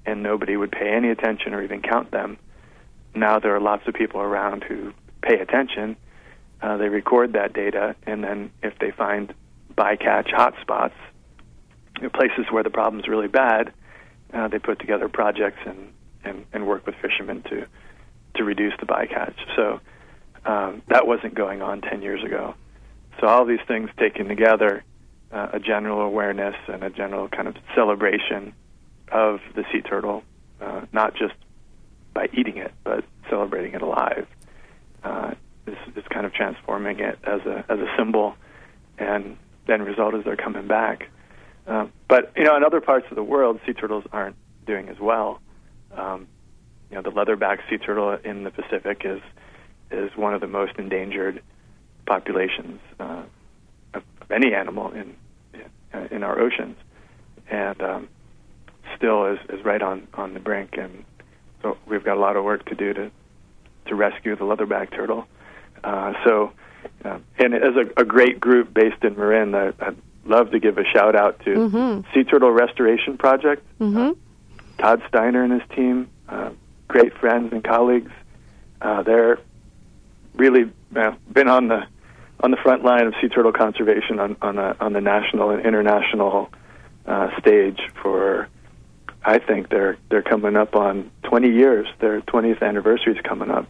[0.07, 2.39] and nobody would pay any attention or even count them.
[3.15, 5.97] Now there are lots of people around who pay attention.
[6.63, 9.35] Uh, they record that data, and then if they find
[9.77, 10.93] bycatch hotspots,
[12.13, 13.73] places where the problem's really bad,
[14.33, 15.93] uh, they put together projects and,
[16.25, 17.67] and, and work with fishermen to
[18.41, 19.35] to reduce the bycatch.
[19.55, 19.81] So
[20.47, 22.55] um, that wasn't going on 10 years ago.
[23.21, 24.83] So all these things taken together,
[25.31, 28.55] uh, a general awareness and a general kind of celebration
[29.13, 30.23] of the sea turtle,
[30.61, 31.35] uh, not just
[32.15, 34.27] by eating it, but celebrating it alive,
[35.05, 35.35] uh,
[35.67, 38.35] is, is kind of transforming it as a as a symbol,
[38.99, 41.09] and then result is they're coming back.
[41.67, 44.99] Um, but you know, in other parts of the world, sea turtles aren't doing as
[44.99, 45.41] well.
[45.95, 46.27] Um,
[46.91, 49.21] you know, the leatherback sea turtle in the Pacific is
[49.91, 51.43] is one of the most endangered
[52.07, 53.23] populations uh,
[53.95, 55.15] of, of any animal in
[56.11, 56.77] in our oceans,
[57.49, 58.09] and um,
[58.97, 60.77] still is, is right on on the brink.
[60.77, 61.05] And
[61.63, 63.11] so we've got a lot of work to do to
[63.87, 65.27] to rescue the leatherback turtle.
[65.83, 66.53] Uh, so,
[67.05, 69.93] uh, and as a, a great group based in Marin, I, I
[70.25, 72.13] love to give a shout out to mm-hmm.
[72.13, 73.67] Sea Turtle Restoration Project.
[73.81, 73.99] Mm-hmm.
[73.99, 74.13] Uh,
[74.79, 76.51] Todd Steiner and his team, uh,
[76.91, 78.11] great friends and colleagues.
[78.83, 79.39] Uh, they're
[80.35, 81.87] really uh, been on the
[82.41, 85.65] on the front line of sea turtle conservation on on, a, on the national and
[85.65, 86.51] international
[87.07, 88.49] uh, stage for.
[89.23, 91.87] I think they're they're coming up on 20 years.
[91.99, 93.67] Their 20th anniversary is coming up,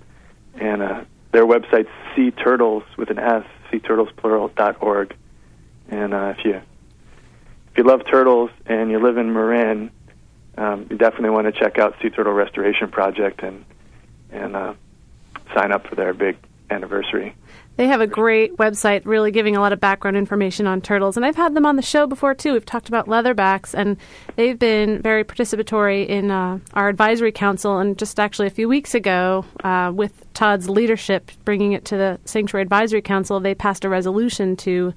[0.55, 5.15] and uh, their website's Sea Turtles with an S, seaturtlesplural dot org.
[5.89, 9.91] And uh, if you if you love turtles and you live in Marin,
[10.57, 13.65] um, you definitely want to check out Sea Turtle Restoration Project and
[14.31, 14.75] and uh,
[15.55, 16.37] sign up for their big
[16.71, 17.35] anniversary.
[17.77, 21.17] They have a great website, really giving a lot of background information on turtles.
[21.17, 22.53] And I've had them on the show before, too.
[22.53, 23.97] We've talked about leatherbacks, and
[24.37, 27.79] they've been very participatory in uh, our advisory council.
[27.79, 32.21] And just actually a few weeks ago, uh, with Todd's leadership, bringing it to the
[32.27, 34.93] Sanctuary Advisory Council, they passed a resolution to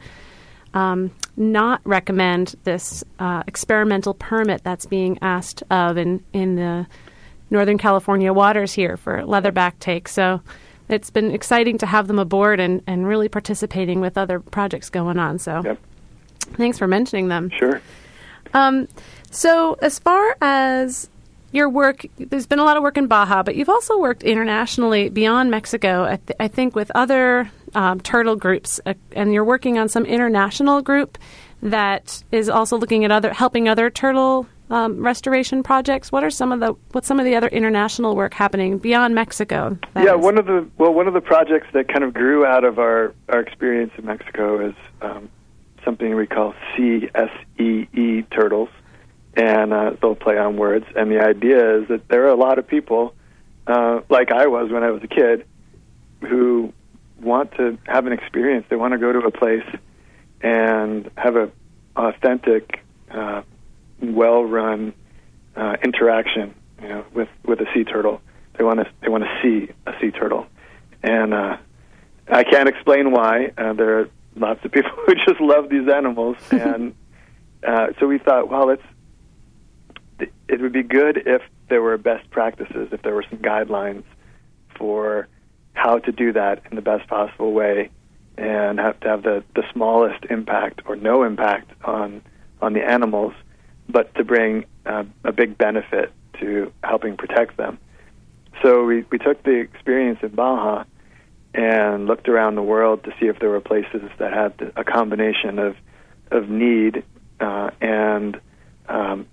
[0.74, 6.88] um, not recommend this uh, experimental permit that's being asked of in, in the
[7.50, 10.08] Northern California waters here for leatherback take.
[10.08, 10.42] So
[10.90, 15.18] it's been exciting to have them aboard and, and really participating with other projects going
[15.18, 15.40] on.
[15.40, 15.80] So, Yep.
[16.58, 17.50] thanks for mentioning them.
[17.50, 17.82] Sure.
[18.54, 18.88] Um,
[19.32, 21.10] so, as far as
[21.54, 25.10] your work, there's been a lot of work in Baja, but you've also worked internationally
[25.10, 29.78] beyond Mexico, I, th- I think, with other um, turtle groups, uh, and you're working
[29.78, 31.18] on some international group
[31.62, 36.12] that is also looking at other helping other turtle um, restoration projects.
[36.12, 39.78] What are some of the what's some of the other international work happening beyond Mexico?
[39.96, 40.24] yeah, is?
[40.24, 43.14] one of the well, one of the projects that kind of grew out of our
[43.30, 45.30] our experience in Mexico is um,
[45.86, 48.70] something we call SEE Turtles,
[49.36, 50.86] and uh, they'll play on words.
[50.96, 53.14] And the idea is that there are a lot of people,
[53.68, 55.46] uh, like I was when I was a kid,
[56.22, 56.74] who
[57.22, 58.66] want to have an experience.
[58.70, 59.66] They want to go to a place
[60.42, 61.52] and have a
[61.96, 63.44] authentic, uh,
[64.02, 64.94] well-run
[65.56, 68.22] uh, interaction, you know, with with a sea turtle.
[68.58, 70.48] They want to they want to see a sea turtle,
[71.02, 71.58] and uh,
[72.28, 73.52] I can't explain why.
[73.58, 76.94] Uh, there are lots of people who just love these animals, and
[77.66, 78.84] uh, so we thought, well, it's
[80.48, 84.04] it would be good if there were best practices, if there were some guidelines
[84.78, 85.28] for
[85.74, 87.90] how to do that in the best possible way,
[88.38, 92.22] and have to have the, the smallest impact or no impact on
[92.62, 93.34] on the animals,
[93.90, 97.78] but to bring uh, a big benefit to helping protect them.
[98.62, 100.86] So we, we took the experience in Baja
[101.54, 105.60] and looked around the world to see if there were places that had a combination
[105.60, 105.76] of
[106.32, 107.04] of need
[107.40, 108.40] uh, and
[108.90, 109.28] um,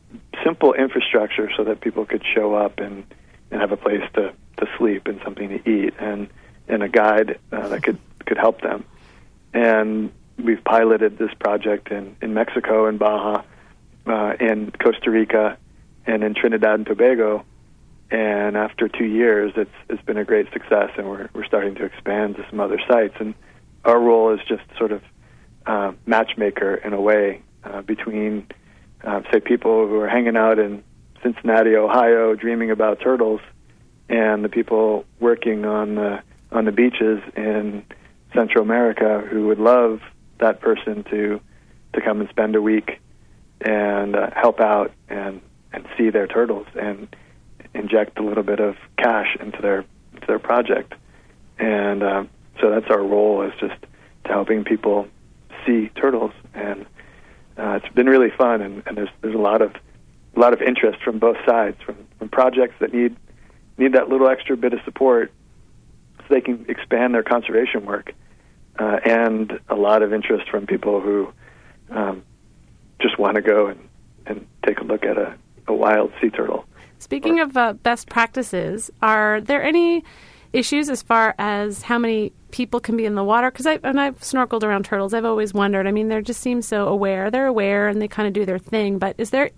[0.45, 3.05] simple infrastructure so that people could show up and,
[3.51, 6.29] and have a place to, to sleep and something to eat and,
[6.69, 8.85] and a guide uh, that could, could help them.
[9.53, 13.43] And we've piloted this project in, in Mexico and Baja,
[14.07, 15.59] uh, in Costa Rica,
[16.07, 17.45] and in Trinidad and Tobago.
[18.11, 21.85] And after two years, it's it's been a great success, and we're we're starting to
[21.85, 23.15] expand to some other sites.
[23.21, 23.35] And
[23.85, 25.03] our role is just sort of
[25.67, 28.47] uh, matchmaker in a way uh, between,
[29.05, 30.83] uh, say, people who are hanging out in
[31.23, 33.41] Cincinnati, Ohio, dreaming about turtles,
[34.09, 37.85] and the people working on the on the beaches in
[38.35, 40.01] Central America who would love
[40.39, 41.41] that person to
[41.93, 43.01] to come and spend a week
[43.61, 45.41] and uh, help out and
[45.73, 47.15] and see their turtles and
[47.75, 49.85] inject a little bit of cash into their
[50.15, 50.95] into their project.
[51.59, 52.25] And uh,
[52.61, 53.81] so that's our role is just
[54.25, 55.07] to helping people
[55.67, 56.87] see turtles, and
[57.61, 58.63] uh, it's been really fun.
[58.63, 59.73] And, and there's there's a lot of
[60.37, 63.17] a lot of interest from both sides, from, from projects that need
[63.79, 65.33] need that little extra bit of support
[66.19, 68.13] so they can expand their conservation work,
[68.79, 71.33] uh, and a lot of interest from people who
[71.91, 72.23] um,
[73.01, 73.89] just want to go and,
[74.27, 75.35] and take a look at a,
[75.67, 76.65] a wild sea turtle.
[76.99, 80.05] Speaking of uh, best practices, are there any
[80.53, 83.51] issues as far as how many people can be in the water?
[83.51, 85.15] Because I and I've snorkeled around turtles.
[85.15, 85.87] I've always wondered.
[85.87, 87.31] I mean, they just seem so aware.
[87.31, 88.99] They're aware and they kind of do their thing.
[88.99, 89.51] But is there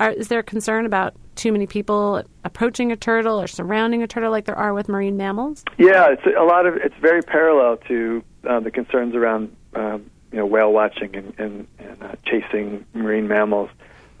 [0.00, 4.06] are, is there a concern about too many people approaching a turtle or surrounding a
[4.06, 5.64] turtle like there are with marine mammals?
[5.78, 10.38] Yeah, it's a lot of it's very parallel to uh, the concerns around um, you
[10.38, 13.70] know whale watching and, and, and uh, chasing marine mammals.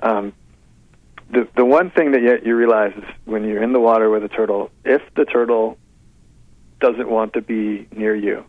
[0.00, 0.32] Um,
[1.30, 4.22] the the one thing that you, you realize is when you're in the water with
[4.24, 5.78] a turtle, if the turtle
[6.80, 8.44] doesn't want to be near you,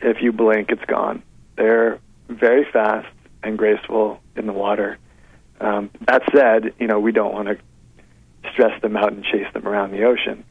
[0.00, 1.22] if you blink, it's gone.
[1.56, 3.08] They're very fast
[3.42, 4.98] and graceful in the water.
[5.60, 7.58] Um, that said, you know we don't want to
[8.52, 10.44] stress them out and chase them around the ocean.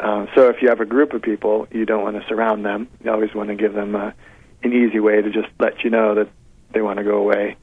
[0.00, 2.88] Um, so if you have a group of people, you don't want to surround them.
[3.02, 4.14] You always want to give them a,
[4.62, 6.28] an easy way to just let you know that
[6.72, 7.56] they want to go away.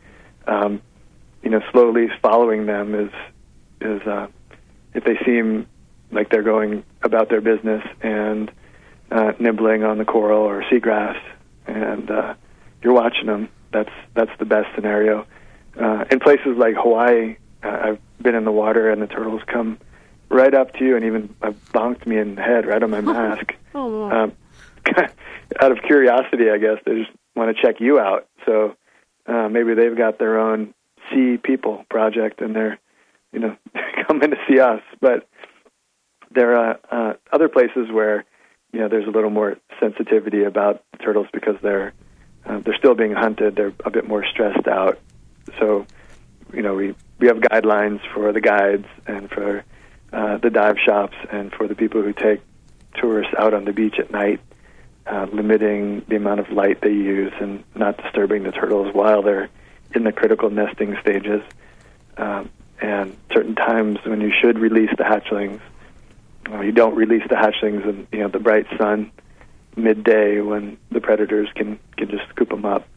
[0.47, 0.81] Um,
[1.43, 3.11] you know, slowly following them is
[3.81, 4.27] is uh,
[4.93, 5.67] if they seem
[6.11, 8.51] like they're going about their business and
[9.11, 11.19] uh, nibbling on the coral or seagrass,
[11.67, 12.33] and uh,
[12.81, 13.49] you're watching them.
[13.71, 15.25] That's that's the best scenario.
[15.79, 19.77] Uh, in places like Hawaii, uh, I've been in the water and the turtles come
[20.29, 23.01] right up to you and even uh, bonked me in the head right on my
[23.17, 23.53] mask.
[23.73, 24.33] Oh, Um,
[25.61, 28.27] out of curiosity, I guess they just want to check you out.
[28.45, 28.75] So
[29.27, 30.73] uh, maybe they've got their own
[31.09, 32.79] sea people project and they're
[33.31, 33.55] you know
[34.07, 34.81] coming to see us.
[34.99, 35.27] But
[36.33, 38.25] there are uh, other places where
[38.71, 41.93] you know there's a little more sensitivity about turtles because they're
[42.45, 43.55] uh, they're still being hunted.
[43.55, 44.99] They're a bit more stressed out.
[45.59, 45.85] So
[46.53, 49.63] you know we we have guidelines for the guides and for
[50.13, 52.41] uh, the dive shops and for the people who take
[52.95, 54.41] tourists out on the beach at night,
[55.07, 59.49] uh, limiting the amount of light they use and not disturbing the turtles while they're
[59.95, 61.41] in the critical nesting stages.
[62.17, 62.49] Um,
[62.81, 65.61] and certain times when you should release the hatchlings,
[66.61, 69.11] you don't release the hatchlings in you know the bright sun
[69.75, 72.87] midday when the predators can can just scoop them up,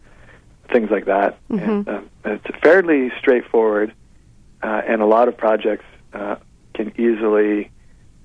[0.73, 1.39] things like that.
[1.49, 1.71] Mm-hmm.
[1.71, 3.95] And um, it's fairly straightforward,
[4.63, 6.37] uh, and a lot of projects uh,
[6.75, 7.71] can easily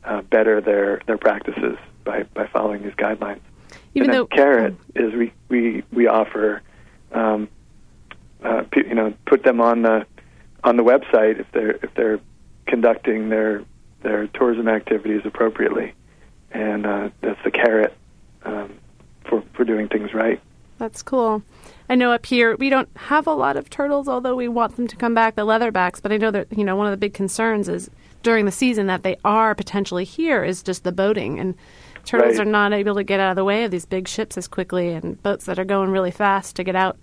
[0.03, 3.41] uh, better their their practices by by following these guidelines.
[3.93, 6.61] Even and though carrot is we we we offer,
[7.11, 7.49] um,
[8.43, 10.05] uh, you know, put them on the
[10.63, 12.19] on the website if they're if they're
[12.67, 13.63] conducting their
[14.01, 15.93] their tourism activities appropriately,
[16.51, 17.95] and uh, that's the carrot
[18.43, 18.73] um,
[19.25, 20.41] for for doing things right.
[20.77, 21.43] That's cool.
[21.89, 24.87] I know up here we don't have a lot of turtles, although we want them
[24.87, 26.01] to come back, the leatherbacks.
[26.01, 27.89] But I know that you know one of the big concerns is
[28.23, 31.55] during the season that they are potentially here is just the boating, and
[32.05, 32.47] turtles Right.
[32.47, 34.89] are not able to get out of the way of these big ships as quickly,
[34.93, 36.97] and boats that are going really fast to get out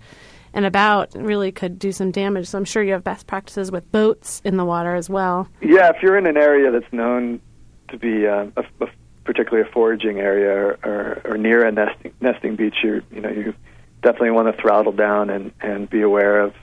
[0.53, 2.47] and about really could do some damage.
[2.47, 5.47] So I'm sure you have best practices with boats in the water as well.
[5.61, 7.41] Yeah, if you're in an area that's known
[7.89, 8.87] to be uh, a, a
[9.23, 13.29] particularly a foraging area or, or, or near a nesting nesting beach, you you know
[13.29, 13.53] you
[14.01, 16.53] definitely want to throttle down and, and be aware of,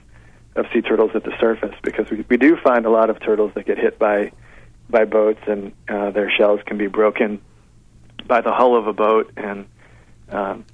[0.55, 3.51] of sea turtles at the surface because we, we do find a lot of turtles
[3.55, 4.31] that get hit by
[4.89, 7.41] by boats and uh, their shells can be broken
[8.27, 9.65] by the hull of a boat and
[10.29, 10.65] um,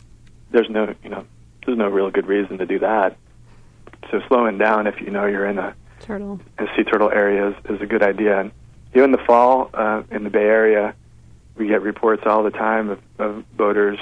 [0.52, 1.26] there's no you know
[1.65, 3.17] there's no real good reason to do that.
[4.10, 6.39] So slowing down if you know you're in a Turtle.
[6.58, 8.39] and sea turtle area is, is a good idea.
[8.39, 8.52] And
[8.93, 10.95] you in the fall uh, in the Bay Area,
[11.56, 14.00] we get reports all the time of, of boaters,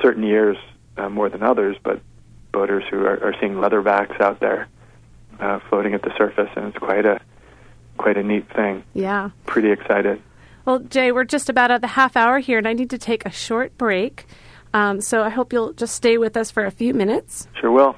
[0.00, 0.56] certain years
[0.96, 2.00] uh, more than others, but
[2.52, 4.68] boaters who are, are seeing leatherbacks out there
[5.40, 7.20] uh, floating at the surface, and it's quite a
[7.98, 8.82] quite a neat thing.
[8.92, 9.30] Yeah.
[9.46, 10.20] Pretty excited.
[10.64, 13.26] Well, Jay, we're just about at the half hour here, and I need to take
[13.26, 14.26] a short break.
[14.74, 17.48] Um, so I hope you'll just stay with us for a few minutes.
[17.60, 17.96] Sure will.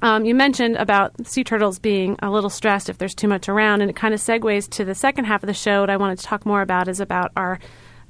[0.00, 3.82] Um, you mentioned about sea turtles being a little stressed if there's too much around,
[3.82, 5.82] and it kind of segues to the second half of the show.
[5.82, 7.60] What I wanted to talk more about is about our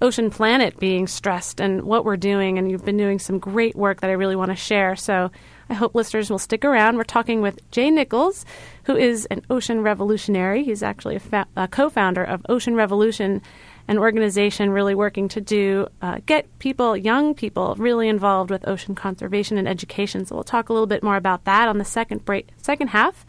[0.01, 2.59] ocean planet being stressed and what we're doing.
[2.59, 4.97] And you've been doing some great work that I really want to share.
[4.97, 5.31] So
[5.69, 6.97] I hope listeners will stick around.
[6.97, 8.45] We're talking with Jay Nichols,
[8.85, 10.65] who is an ocean revolutionary.
[10.65, 13.43] He's actually a, fa- a co-founder of Ocean Revolution,
[13.89, 18.95] an organization really working to do uh, get people, young people, really involved with ocean
[18.95, 20.25] conservation and education.
[20.25, 23.27] So we'll talk a little bit more about that on the second break, second half.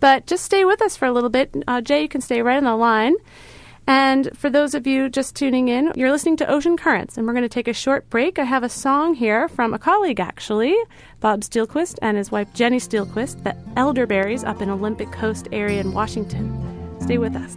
[0.00, 1.54] But just stay with us for a little bit.
[1.66, 3.16] Uh, Jay, you can stay right on the line.
[3.88, 7.32] And for those of you just tuning in, you're listening to Ocean Currents, and we're
[7.32, 8.38] going to take a short break.
[8.38, 10.76] I have a song here from a colleague, actually,
[11.20, 15.94] Bob Steelquist and his wife Jenny Steelquist, the elderberries up in Olympic Coast area in
[15.94, 17.00] Washington.
[17.00, 17.56] Stay with us.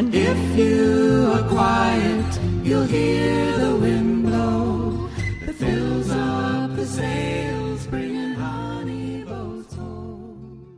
[0.00, 5.10] And if you are quiet, you'll hear the wind blow
[5.44, 10.72] that fills up the sails, bringing honey boats home.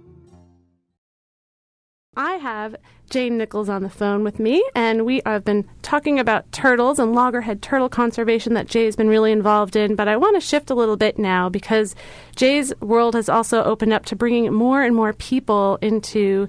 [2.16, 2.74] I have
[3.10, 7.14] Jay Nichols on the phone with me, and we have been talking about turtles and
[7.14, 9.94] loggerhead turtle conservation that Jay's been really involved in.
[9.94, 11.94] But I want to shift a little bit now because
[12.34, 16.48] Jay's world has also opened up to bringing more and more people into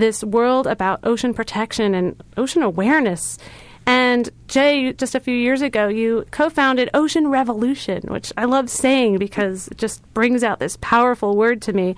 [0.00, 3.38] this world about ocean protection and ocean awareness.
[3.86, 8.68] And Jay, just a few years ago, you co founded Ocean Revolution, which I love
[8.68, 11.96] saying because it just brings out this powerful word to me.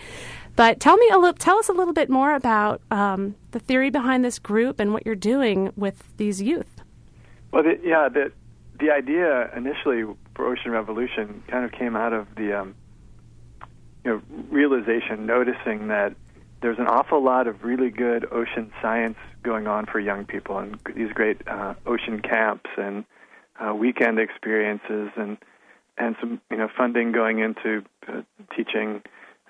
[0.55, 3.91] But tell me a little, tell us a little bit more about um, the theory
[3.91, 6.83] behind this group and what you're doing with these youth.
[7.53, 8.33] Well, the, yeah, the
[8.79, 12.75] the idea initially for Ocean Revolution kind of came out of the um,
[14.05, 16.15] you know realization, noticing that
[16.63, 20.79] there's an awful lot of really good ocean science going on for young people, and
[20.95, 23.05] these great uh, ocean camps and
[23.61, 25.37] uh, weekend experiences, and
[25.99, 28.23] and some you know funding going into uh,
[28.57, 29.03] teaching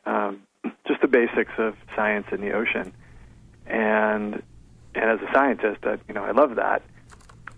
[0.06, 0.42] um,
[0.88, 2.92] just the basics of science in the ocean.
[3.66, 4.42] And
[4.94, 6.82] and as a scientist, that you know I love that,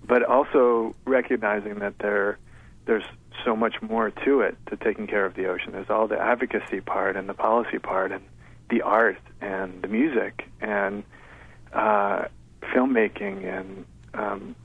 [0.07, 2.39] but also recognizing that there
[2.87, 3.05] there's
[3.45, 5.73] so much more to it to taking care of the ocean.
[5.73, 8.23] There's all the advocacy part and the policy part and
[8.71, 11.05] the art and the music and
[11.73, 12.25] uh,
[12.75, 13.85] filmmaking and
[14.15, 14.57] um,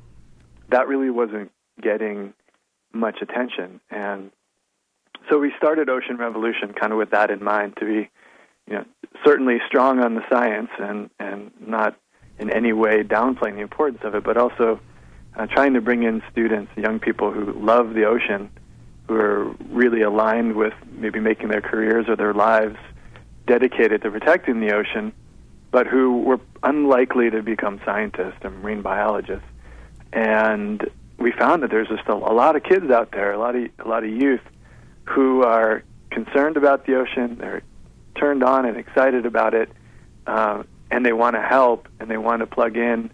[0.70, 2.34] that really wasn't getting
[2.94, 3.80] much attention.
[3.90, 4.32] And
[5.30, 8.10] so we started Ocean Revolution kind of with that in mind to be
[8.68, 8.86] you know,
[9.26, 12.00] certainly strong on the science and and not
[12.38, 14.80] in any way downplaying the importance of it, but also
[15.36, 18.50] uh, trying to bring in students, young people who love the ocean,
[19.08, 22.78] who are really aligned with maybe making their careers or their lives
[23.50, 25.12] dedicated to protecting the ocean,
[25.72, 29.48] but who were unlikely to become scientists and marine biologists.
[30.14, 30.88] And
[31.18, 33.70] we found that there's just a, a lot of kids out there, a lot of
[33.80, 34.46] a lot of youth
[35.06, 37.38] who are concerned about the ocean.
[37.40, 37.64] They're
[38.16, 39.70] turned on and excited about it,
[40.28, 43.10] uh, and they want to help and they want to plug in,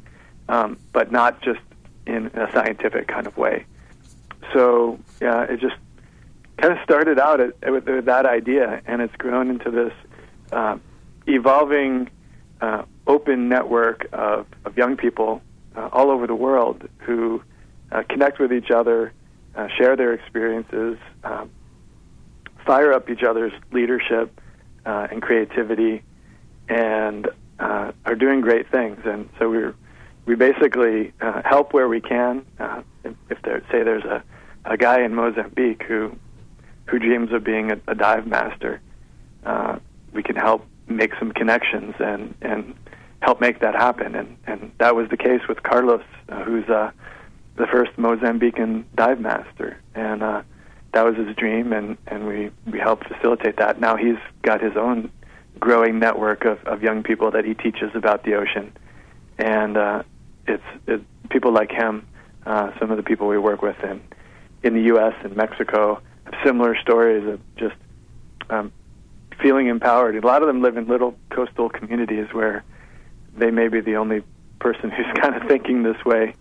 [0.50, 1.62] um, but not just
[2.06, 3.66] in a scientific kind of way.
[4.54, 5.76] So yeah, it just
[6.58, 9.94] kind of started out at, with, with that idea, and it's grown into this
[10.52, 10.78] uh,
[11.28, 12.10] evolving
[12.62, 15.42] uh, open network of, of young people
[15.76, 17.42] uh, all over the world who
[17.92, 19.14] uh, connect with each other,
[19.56, 21.50] uh, share their experiences, um,
[22.66, 24.42] fire up each other's leadership
[24.86, 26.02] uh, and creativity,
[26.68, 27.28] and
[27.60, 29.00] uh, are doing great things.
[29.06, 29.60] And so we
[30.26, 32.46] we basically uh, help where we can.
[32.60, 34.24] Uh, if, if there, say there's a,
[34.66, 36.16] a guy in Mozambique who
[36.88, 38.82] who dreams of being a, a dive master,
[39.46, 39.78] uh,
[40.16, 42.74] we can help make some connections and and
[43.22, 44.16] help make that happen.
[44.16, 46.92] And and that was the case with Carlos, uh, who's uh,
[47.58, 50.42] the first Mozambican dive master, and uh,
[50.94, 53.80] that was his dream, and and we we helped facilitate that.
[53.80, 55.12] Now he's got his own
[55.60, 58.72] growing network of of young people that he teaches about the ocean,
[59.38, 60.04] and uh,
[60.48, 62.08] it's it, people like him,
[62.46, 64.02] uh, some of the people we work with in
[64.64, 65.14] in the U.S.
[65.24, 67.76] and Mexico have similar stories of just
[68.50, 68.72] um,
[69.42, 70.16] feeling empowered.
[70.16, 72.64] A lot of them live in little coastal communities where
[73.38, 74.24] they may be the only
[74.60, 76.36] person who's kind of thinking this way,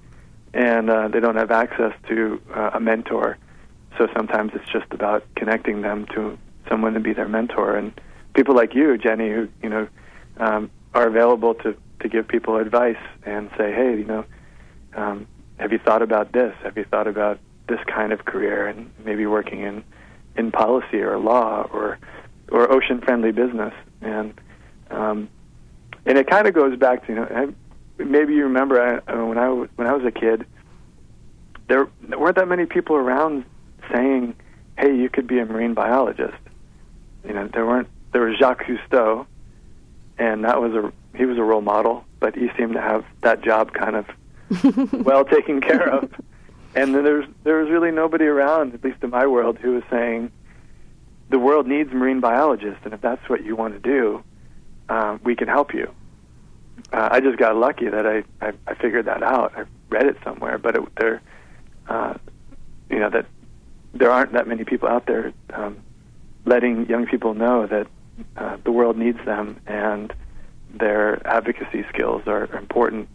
[0.53, 3.39] and uh, they don't have access to uh, a mentor.
[3.99, 6.37] So sometimes it's just about connecting them to
[6.69, 7.77] someone to be their mentor.
[7.77, 7.93] And
[8.35, 9.89] people like you, Jenny, who you know
[10.39, 14.25] um, are available to to give people advice and say, hey, you know,
[14.95, 15.27] um,
[15.59, 16.55] have you thought about this?
[16.63, 17.39] Have you thought about
[17.69, 19.85] this kind of career and maybe working in
[20.37, 21.99] in policy or law or
[22.51, 23.75] or ocean friendly business.
[24.01, 24.35] And
[24.91, 25.29] um,
[26.07, 29.25] and it kind of goes back to you know I, maybe you remember I, uh,
[29.25, 30.47] when I when I was a kid
[31.67, 33.45] there weren't that many people around
[33.91, 34.37] saying
[34.79, 36.37] hey you could be a marine biologist.
[37.27, 39.27] You know there weren't there was Jacques Cousteau
[40.19, 43.43] and that was a he was a role model but he seemed to have that
[43.43, 44.07] job kind of
[45.05, 46.11] well taken care of.
[46.75, 49.83] And then there's there was really nobody around, at least in my world, who was
[49.91, 50.33] saying
[51.35, 54.23] the world needs marine biologists, and if that's what you want to do,
[54.89, 55.93] um, we can help you.
[56.93, 59.53] Uh, I just got lucky that I, I I figured that out.
[59.57, 61.21] I read it somewhere, but it, there,
[61.89, 62.15] uh,
[62.89, 63.27] you know, that
[63.95, 65.79] there aren't that many people out there um,
[66.45, 67.89] letting young people know that
[68.37, 70.15] uh, the world needs them and
[70.73, 73.09] their advocacy skills are, are important,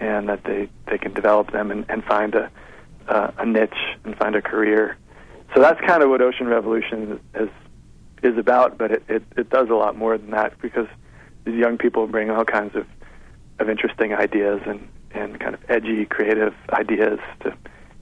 [0.00, 2.50] and that they they can develop them and, and find a
[3.06, 4.96] uh, a niche and find a career.
[5.54, 7.48] So that's kind of what Ocean Revolution is
[8.24, 10.86] is about, but it, it, it does a lot more than that because
[11.44, 12.86] these young people bring all kinds of,
[13.58, 17.54] of interesting ideas and, and kind of edgy, creative ideas to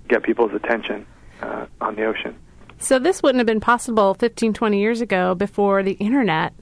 [0.09, 1.05] get people's attention
[1.43, 2.37] uh, on the ocean.
[2.79, 6.53] So this wouldn't have been possible 15, 20 years ago before the internet.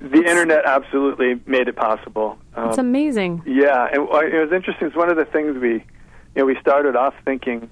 [0.00, 2.38] The internet absolutely made it possible.
[2.56, 3.42] Um, It's amazing.
[3.46, 4.88] Yeah, and uh, it was interesting.
[4.88, 5.82] It's one of the things we, you
[6.34, 7.70] know, we started off thinking,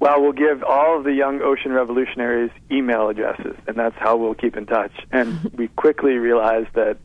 [0.00, 4.34] well, we'll give all of the young ocean revolutionaries email addresses, and that's how we'll
[4.34, 4.92] keep in touch.
[5.10, 6.98] And we quickly realized that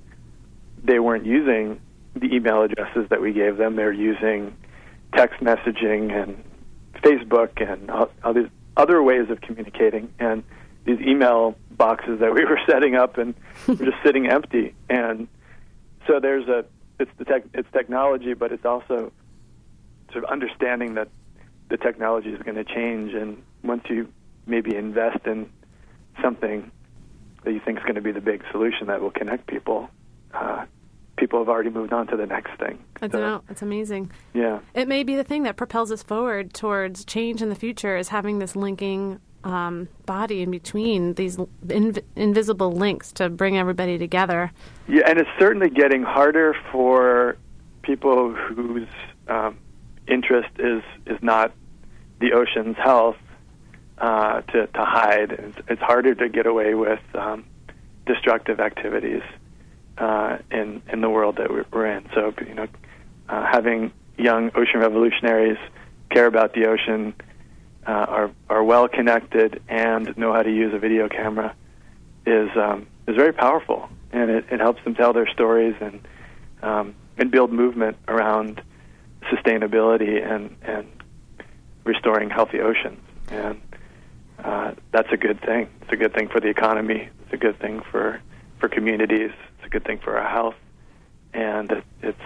[0.83, 1.81] they weren't using
[2.15, 3.75] the email addresses that we gave them.
[3.75, 4.55] They're using
[5.15, 6.43] text messaging and
[7.01, 10.13] Facebook and all, all these other ways of communicating.
[10.19, 10.43] And
[10.85, 13.33] these email boxes that we were setting up and
[13.67, 14.75] were just sitting empty.
[14.89, 15.27] And
[16.05, 16.65] so there's a
[16.99, 19.11] it's the tech, it's technology, but it's also
[20.11, 21.09] sort of understanding that
[21.69, 24.07] the technology is going to change, and once you
[24.45, 25.49] maybe invest in
[26.21, 26.71] something
[27.43, 29.89] that you think is going to be the big solution that will connect people,
[30.33, 30.65] uh,
[31.17, 32.79] people have already moved on to the next thing.
[33.01, 33.43] I don't know.
[33.49, 34.11] It's amazing.
[34.33, 34.59] Yeah.
[34.73, 38.09] It may be the thing that propels us forward towards change in the future is
[38.09, 41.37] having this linking um, body in between these
[41.67, 44.51] inv- invisible links to bring everybody together.
[44.87, 47.37] Yeah, and it's certainly getting harder for
[47.81, 48.87] people whose
[49.27, 49.57] um,
[50.07, 51.53] interest is is not
[52.19, 53.17] the ocean's health
[53.97, 55.31] uh, to to hide.
[55.31, 57.45] It's, it's harder to get away with um,
[58.05, 59.23] destructive activities
[59.97, 62.09] uh, in in the world that we're, in.
[62.13, 62.67] So you know,
[63.29, 65.57] uh, having young ocean revolutionaries
[66.09, 67.13] care about the ocean,
[67.87, 71.55] uh, are are well connected, and know how to use a video camera
[72.25, 73.89] is um, is very powerful.
[74.13, 75.99] and it, it helps them tell their stories and
[76.61, 78.61] um, and build movement around
[79.25, 80.87] sustainability and and
[81.83, 82.99] restoring healthy oceans.
[83.29, 83.61] And
[84.43, 85.69] uh, that's a good thing.
[85.81, 87.09] It's a good thing for the economy.
[87.23, 88.21] It's a good thing for
[88.59, 89.31] for communities.
[89.57, 90.55] It's a good thing for our health,
[91.33, 92.19] and it, it's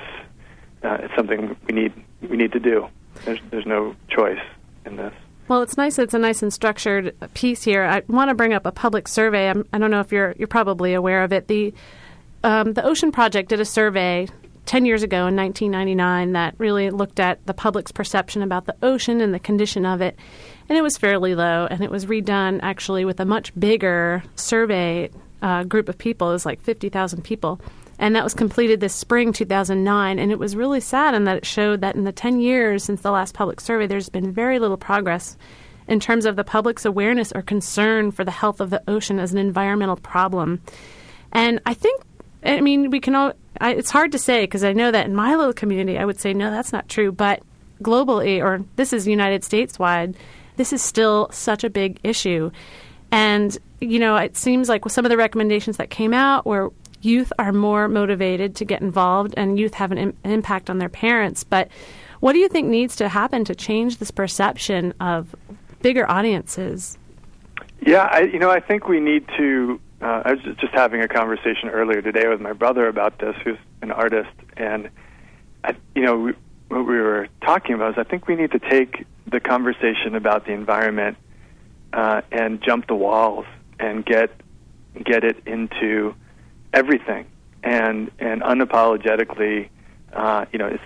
[0.83, 2.87] uh, it's something we need we need to do.
[3.25, 4.39] There's there's no choice
[4.85, 5.13] in this.
[5.47, 5.97] Well, it's nice.
[5.97, 7.83] It's a nice and structured piece here.
[7.83, 9.49] I want to bring up a public survey.
[9.49, 11.47] I'm, I do not know if you're you're probably aware of it.
[11.47, 11.73] The
[12.43, 14.27] um, the Ocean Project did a survey
[14.67, 19.21] 10 years ago in 1999 that really looked at the public's perception about the ocean
[19.21, 20.15] and the condition of it.
[20.69, 25.09] And it was fairly low, and it was redone actually with a much bigger survey
[25.41, 26.29] uh, group of people.
[26.29, 27.61] It was like 50,000 people.
[27.97, 30.19] And that was completed this spring 2009.
[30.19, 33.01] And it was really sad in that it showed that in the 10 years since
[33.01, 35.37] the last public survey, there's been very little progress
[35.87, 39.31] in terms of the public's awareness or concern for the health of the ocean as
[39.31, 40.61] an environmental problem.
[41.31, 42.01] And I think,
[42.43, 45.15] I mean, we can all, I, it's hard to say because I know that in
[45.15, 47.11] my little community, I would say, no, that's not true.
[47.11, 47.41] But
[47.81, 50.15] globally, or this is United States wide,
[50.55, 52.51] this is still such a big issue.
[53.11, 56.69] And, you know, it seems like some of the recommendations that came out where
[57.01, 60.77] youth are more motivated to get involved and youth have an, Im- an impact on
[60.77, 61.43] their parents.
[61.43, 61.69] But
[62.19, 65.35] what do you think needs to happen to change this perception of
[65.81, 66.97] bigger audiences?
[67.85, 69.79] Yeah, I, you know, I think we need to.
[70.01, 73.57] Uh, I was just having a conversation earlier today with my brother about this, who's
[73.81, 74.89] an artist, and
[75.63, 76.33] I, you know, we,
[76.67, 80.45] what we were talking about is I think we need to take the conversation about
[80.45, 81.17] the environment
[81.93, 83.45] uh, and jump the walls
[83.79, 84.29] and get
[85.03, 86.15] get it into
[86.73, 87.27] everything
[87.63, 89.69] and and unapologetically,
[90.13, 90.77] uh, you know,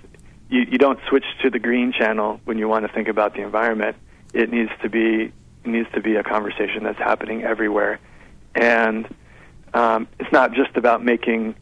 [0.49, 3.41] you you don't switch to the green channel when you want to think about the
[3.41, 3.95] environment.
[4.33, 5.31] It needs to be
[5.63, 7.99] it needs to be a conversation that's happening everywhere,
[8.55, 9.07] and
[9.73, 11.55] um, it's not just about making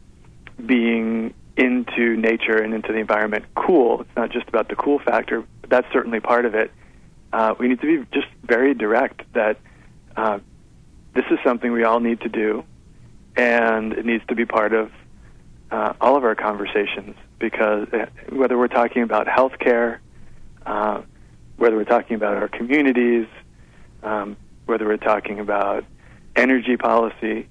[0.64, 4.00] being into nature and into the environment cool.
[4.02, 6.70] It's not just about the cool factor, but that's certainly part of it.
[7.32, 9.58] Uh, we need to be just very direct that
[10.16, 10.38] uh,
[11.14, 12.64] this is something we all need to do,
[13.36, 14.90] and it needs to be part of
[15.70, 19.98] uh, all of our conversations because uh, whether we're talking about healthcare,
[20.66, 21.02] uh,
[21.56, 23.26] whether we're talking about our communities,
[24.02, 24.36] um,
[24.66, 25.84] whether we're talking about
[26.36, 27.48] energy policy,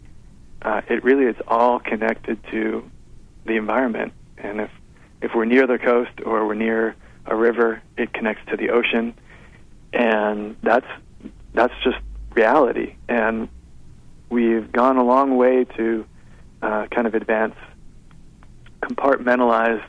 [0.61, 2.89] uh, it really is all connected to
[3.45, 4.13] the environment.
[4.37, 4.71] And if
[5.21, 9.13] if we're near the coast or we're near a river, it connects to the ocean,
[9.93, 10.87] and that's
[11.53, 11.97] that's just
[12.33, 12.95] reality.
[13.07, 13.49] And
[14.29, 16.05] we've gone a long way to
[16.61, 17.55] uh, kind of advance
[18.81, 19.83] compartmentalized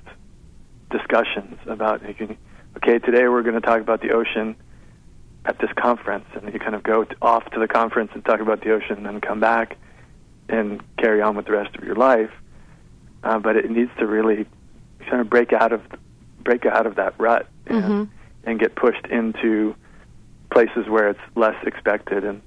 [0.91, 4.57] discussions about okay today we're going to talk about the ocean
[5.45, 8.61] at this conference and you kind of go off to the conference and talk about
[8.63, 9.77] the ocean and then come back
[10.49, 12.31] and carry on with the rest of your life
[13.25, 14.47] uh, but it needs to really
[15.09, 15.81] kind of break out of
[16.43, 18.05] break out of that rut and, Mm-hmm.
[18.45, 19.75] and get pushed into
[20.51, 22.43] places where it's less expected and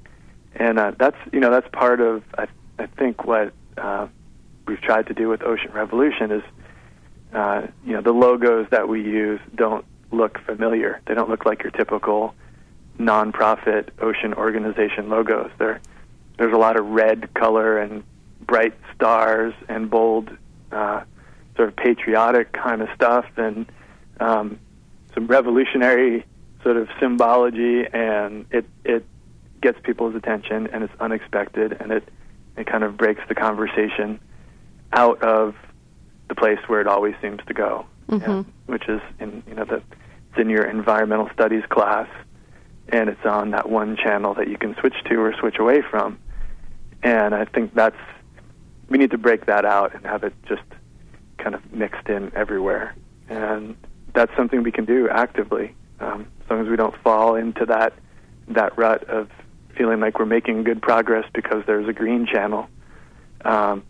[0.56, 4.08] and uh, that's you know that's part of I, I think what uh,
[4.68, 6.44] we've tried to do with Ocean Revolution is
[7.34, 11.02] uh, you know the logos that we use don't look familiar.
[11.08, 12.36] They don't look like your typical
[13.00, 15.52] nonprofit ocean organization logos.
[15.58, 15.80] There
[16.38, 18.04] there's a lot of red color and
[18.42, 20.30] bright stars and bold
[20.72, 21.04] uh,
[21.56, 23.72] sort of patriotic kind of stuff and
[24.20, 24.60] um,
[25.14, 26.26] some revolutionary
[26.64, 29.06] sort of symbology and it it
[29.62, 32.08] gets people's attention and it's unexpected and it
[32.58, 34.20] it kind of breaks the conversation
[34.92, 35.56] out of
[36.30, 38.46] the place where it always seems to go, Mhm.
[38.68, 39.76] which is in you know the
[40.32, 42.08] it's in your environmental studies class,
[42.90, 46.20] and it's on that one channel that you can switch to or switch away from,
[47.02, 47.98] and I think that's
[48.90, 50.62] we need to break that out and have it just
[51.38, 52.96] kind of mixed in everywhere,
[53.30, 53.76] and
[54.14, 57.94] that's something we can do actively um, as long as we don't fall into that
[58.50, 59.30] that rut of
[59.78, 62.68] feeling like we're making good progress because there's a green channel.
[63.44, 63.84] Um,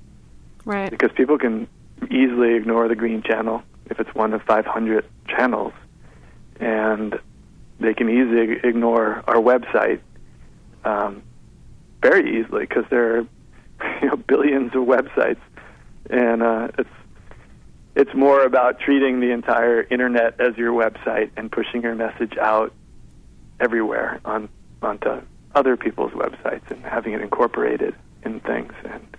[0.66, 0.90] Right.
[0.90, 1.68] because people can
[2.10, 5.74] easily ignore the green channel if it's one of 500 channels,
[6.60, 7.20] and
[7.80, 10.00] they can easily ignore our website
[10.86, 11.24] um,
[12.02, 13.28] very easily because there are
[14.02, 15.40] you know billions of websites,
[16.10, 16.90] and uh, it's
[17.96, 22.74] it's more about treating the entire internet as your website and pushing your message out
[23.60, 24.50] everywhere on
[24.82, 25.22] onto
[25.56, 27.96] other people's websites and having it incorporated
[28.26, 29.18] in things and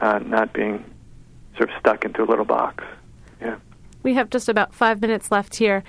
[0.00, 0.84] uh, not being
[1.56, 2.84] sort of stuck into a little box.
[3.40, 3.56] Yeah.
[4.02, 5.82] We have just about five minutes left here.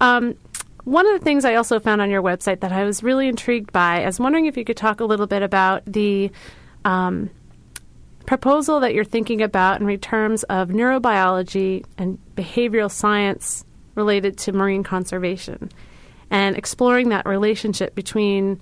[0.00, 0.36] Um,
[0.84, 3.72] one of the things I also found on your website that I was really intrigued
[3.72, 6.30] by, I was wondering if you could talk a little bit about the
[6.84, 7.30] um,
[8.26, 13.64] proposal that you're thinking about in terms of neurobiology and behavioral science
[13.94, 15.70] related to marine conservation
[16.30, 18.60] and exploring that relationship between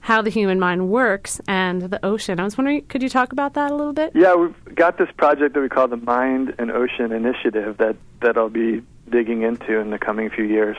[0.00, 2.40] how the human mind works and the ocean.
[2.40, 4.12] I was wondering, could you talk about that a little bit?
[4.14, 8.38] Yeah, we've got this project that we call the Mind and Ocean Initiative that, that
[8.38, 10.76] I'll be digging into in the coming few years.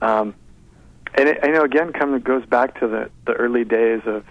[0.00, 0.34] Um,
[1.14, 4.24] and it, you know, again, of goes back to the, the early days of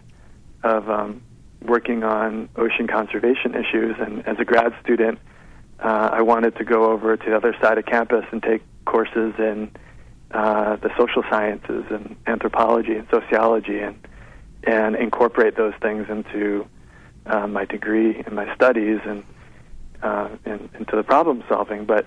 [0.64, 1.22] of um,
[1.62, 3.96] working on ocean conservation issues.
[4.00, 5.20] And as a grad student,
[5.80, 9.34] uh, I wanted to go over to the other side of campus and take courses
[9.38, 9.72] in
[10.32, 13.96] uh, the social sciences and anthropology and sociology, and
[14.66, 16.66] and incorporate those things into
[17.26, 19.24] uh, my degree and my studies and,
[20.02, 21.86] uh, and into the problem solving.
[21.86, 22.06] But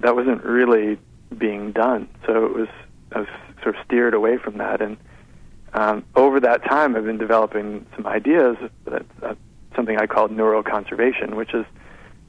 [0.00, 0.98] that wasn't really
[1.38, 2.08] being done.
[2.26, 2.68] So it was
[3.12, 3.28] I was
[3.62, 4.80] sort of steered away from that.
[4.80, 4.96] And
[5.74, 8.56] um, over that time, I've been developing some ideas.
[8.84, 9.34] That, uh,
[9.74, 11.64] something I call neuroconservation, which is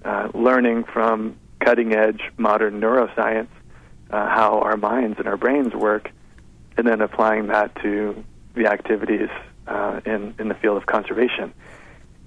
[0.05, 3.49] uh, learning from cutting edge modern neuroscience
[4.09, 6.11] uh, how our minds and our brains work,
[6.77, 8.23] and then applying that to
[8.53, 9.29] the activities
[9.67, 11.53] uh, in in the field of conservation.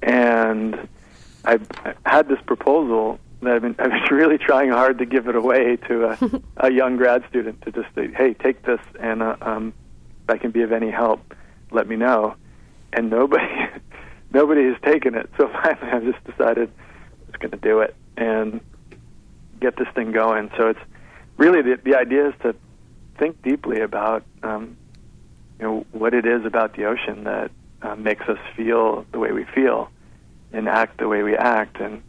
[0.02, 0.88] And
[1.44, 1.58] I
[2.04, 6.10] had this proposal I've been, I've been really trying hard to give it away to
[6.10, 9.72] a, a young grad student to just say, hey, take this, and uh, um,
[10.24, 11.34] if I can be of any help,
[11.70, 12.34] let me know.
[12.92, 13.46] And nobody,
[14.32, 15.30] nobody has taken it.
[15.36, 18.60] So finally, I've just decided I'm just going to do it and
[19.60, 20.50] get this thing going.
[20.56, 20.80] So it's
[21.36, 22.54] really the the idea is to
[23.18, 24.76] think deeply about um,
[25.58, 27.50] you know what it is about the ocean that
[27.82, 29.90] uh, makes us feel the way we feel
[30.52, 32.02] and act the way we act and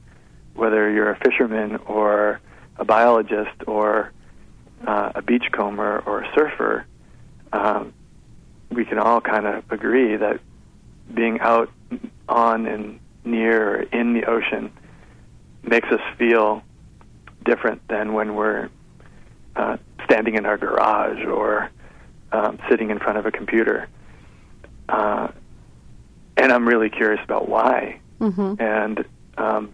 [0.58, 2.42] whether you're a fisherman or
[2.78, 4.12] a biologist or
[4.86, 6.86] uh, a beachcomber or a surfer,
[7.54, 7.94] um,
[8.72, 10.40] we can all kind of agree that
[11.14, 11.72] being out
[12.28, 14.72] on and near or in the ocean
[15.64, 16.64] makes us feel
[17.46, 18.70] different than when we're
[19.56, 21.70] uh, standing in our garage or
[22.32, 23.88] um, sitting in front of a computer.
[24.90, 25.30] Uh,
[26.36, 28.00] and I'm really curious about why.
[28.20, 28.62] Mm-hmm.
[28.62, 29.06] And
[29.38, 29.74] um,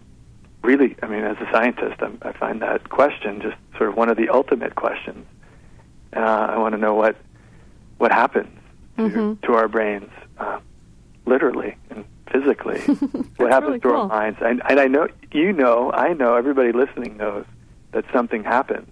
[0.64, 4.08] really, I mean, as a scientist, I'm, I find that question just sort of one
[4.08, 5.26] of the ultimate questions.
[6.16, 7.16] Uh, I want to know what
[7.98, 8.48] what happens
[8.96, 9.40] to, Mhm.
[9.42, 10.58] to our brains, uh,
[11.26, 12.80] literally and physically.
[13.36, 13.96] what happens really to cool.
[14.02, 14.38] our minds?
[14.42, 17.44] And, and I know you know, I know, everybody listening knows
[17.92, 18.88] that something happens,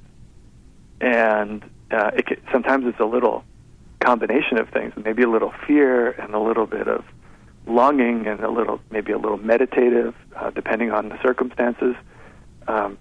[1.00, 3.44] and uh, it sometimes it's a little
[4.00, 7.04] combination of things, maybe a little fear and a little bit of
[7.66, 11.94] longing and a little maybe a little meditative, uh, depending on the circumstances.
[12.66, 12.98] Um,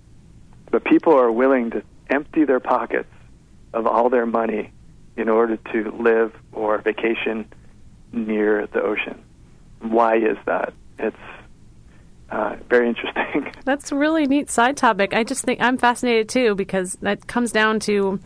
[0.70, 3.10] but people are willing to empty their pockets
[3.74, 4.72] of all their money
[5.18, 7.46] in order to live or vacation
[8.12, 9.22] near the ocean.
[9.82, 10.74] Why is that?
[11.00, 11.16] It's
[12.30, 13.52] uh, very interesting.
[13.66, 15.14] That's a really neat side topic.
[15.14, 18.20] I just think I'm fascinated too because that comes down to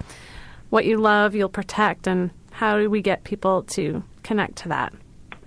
[0.69, 4.93] what you love, you'll protect, and how do we get people to connect to that?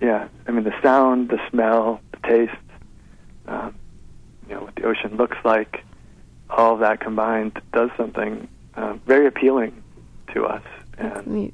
[0.01, 2.53] Yeah, I mean the sound, the smell, the taste,
[3.47, 3.75] um,
[4.47, 5.83] you know what the ocean looks like,
[6.49, 9.83] all that combined does something uh, very appealing
[10.33, 10.63] to us
[10.97, 11.51] and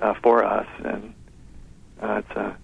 [0.00, 1.14] uh, for us, and
[2.00, 2.54] uh, it's uh,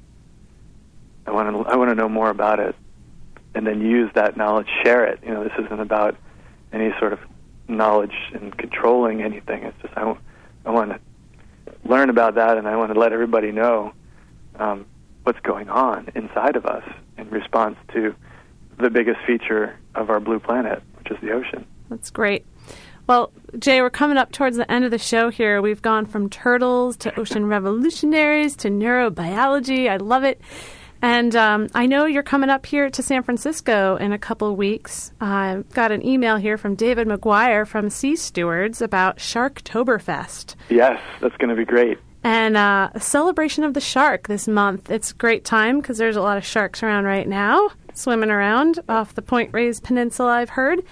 [1.26, 2.74] I want to I want to know more about it,
[3.54, 5.20] and then use that knowledge, share it.
[5.24, 6.16] You know, this isn't about
[6.72, 7.20] any sort of
[7.68, 9.64] knowledge and controlling anything.
[9.64, 11.00] It's just I want to
[11.84, 13.92] learn about that, and I want to let everybody know
[14.58, 14.86] um,
[15.26, 16.84] what's going on inside of us
[17.18, 18.14] in response to
[18.78, 21.66] the biggest feature of our blue planet, which is the ocean.
[21.90, 22.46] That's great.
[23.08, 25.60] Well, Jay, we're coming up towards the end of the show here.
[25.60, 29.90] We've gone from turtles to ocean revolutionaries to neurobiology.
[29.90, 30.40] I love it.
[31.02, 35.12] And um, I know you're coming up here to San Francisco in a couple weeks.
[35.20, 41.36] I got an email here from David McGuire from Sea Stewards about Sharktoberfest Yes, that's
[41.36, 41.98] going to be great.
[42.26, 44.90] And uh, a celebration of the shark this month.
[44.90, 48.80] It's a great time because there's a lot of sharks around right now, swimming around
[48.88, 50.82] off the Point Reyes Peninsula, I've heard.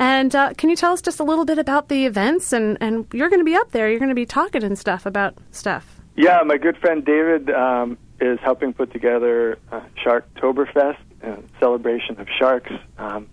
[0.00, 2.52] And uh, can you tell us just a little bit about the events?
[2.52, 3.88] And, and you're going to be up there.
[3.88, 6.00] You're going to be talking and stuff about stuff.
[6.16, 12.26] Yeah, my good friend David um, is helping put together uh, Sharktoberfest, a celebration of
[12.36, 12.72] sharks.
[12.98, 13.28] Um,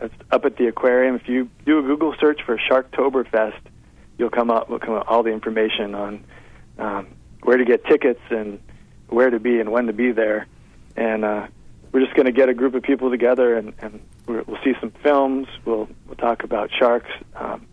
[0.00, 1.16] it's up at the aquarium.
[1.16, 3.58] If you do a Google search for Sharktoberfest,
[4.18, 4.70] you'll come up.
[4.70, 6.24] Will come up all the information on
[6.80, 7.06] um,
[7.42, 8.58] where to get tickets and
[9.08, 10.46] where to be and when to be there.
[10.96, 11.46] And uh,
[11.92, 14.92] we're just going to get a group of people together and, and we'll see some
[15.02, 15.48] films.
[15.64, 17.66] We'll we'll talk about sharks, um,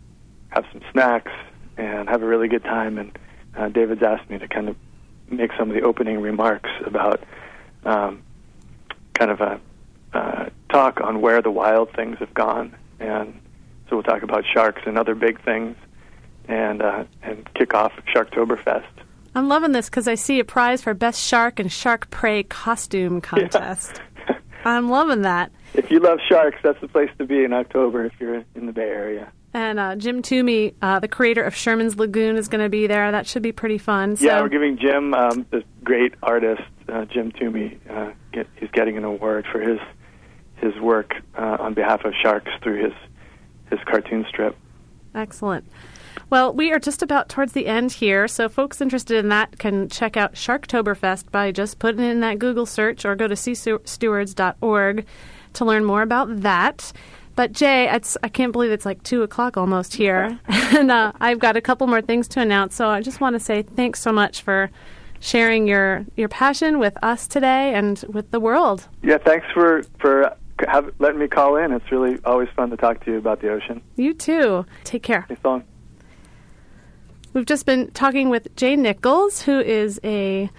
[0.50, 1.32] have some snacks,
[1.78, 2.98] and have a really good time.
[2.98, 3.18] And
[3.56, 4.76] uh, David's asked me to kind of
[5.30, 7.24] make some of the opening remarks about
[7.86, 8.24] um,
[9.14, 9.60] kind of a,
[10.14, 13.40] uh, talk on where the wild things have gone, and
[13.90, 15.76] so we'll talk about sharks and other big things,
[16.48, 18.86] and uh, and kick off Sharktoberfest.
[19.38, 23.22] I'm loving this because I see a prize for best shark and shark prey costume
[23.22, 24.02] contest.
[24.66, 25.52] I'm loving that.
[25.76, 28.72] If you love sharks, that's the place to be in October if you're in the
[28.72, 29.32] Bay Area.
[29.54, 33.12] And uh, Jim Toomey, uh, the creator of Sherman's Lagoon, is going to be there.
[33.12, 34.16] That should be pretty fun.
[34.16, 38.72] So, Yeah, we're giving Jim, um, this great artist, uh, Jim Toomey, uh, get, he's
[38.72, 39.80] getting an award for his
[40.56, 42.94] his work uh, on behalf of sharks through his
[43.70, 44.58] his cartoon strip.
[45.14, 45.64] Excellent.
[46.30, 49.88] Well, we are just about towards the end here, so folks interested in that can
[49.88, 55.06] check out Sharktoberfest by just putting in that Google search or go to seastewards.org
[55.54, 56.92] to learn more about that.
[57.38, 61.40] But Jay, it's, I can't believe it's like two o'clock almost here, and uh, I've
[61.40, 62.76] got a couple more things to announce.
[62.76, 64.70] So I just want to say thanks so much for
[65.20, 68.88] sharing your your passion with us today and with the world.
[69.02, 70.36] Yeah, thanks for for
[70.68, 71.72] have, letting me call in.
[71.72, 73.82] It's really always fun to talk to you about the ocean.
[73.96, 74.66] You too.
[74.84, 75.28] Take care.
[75.42, 75.64] Song.
[77.38, 80.50] We've just been talking with Jay Nichols, who is a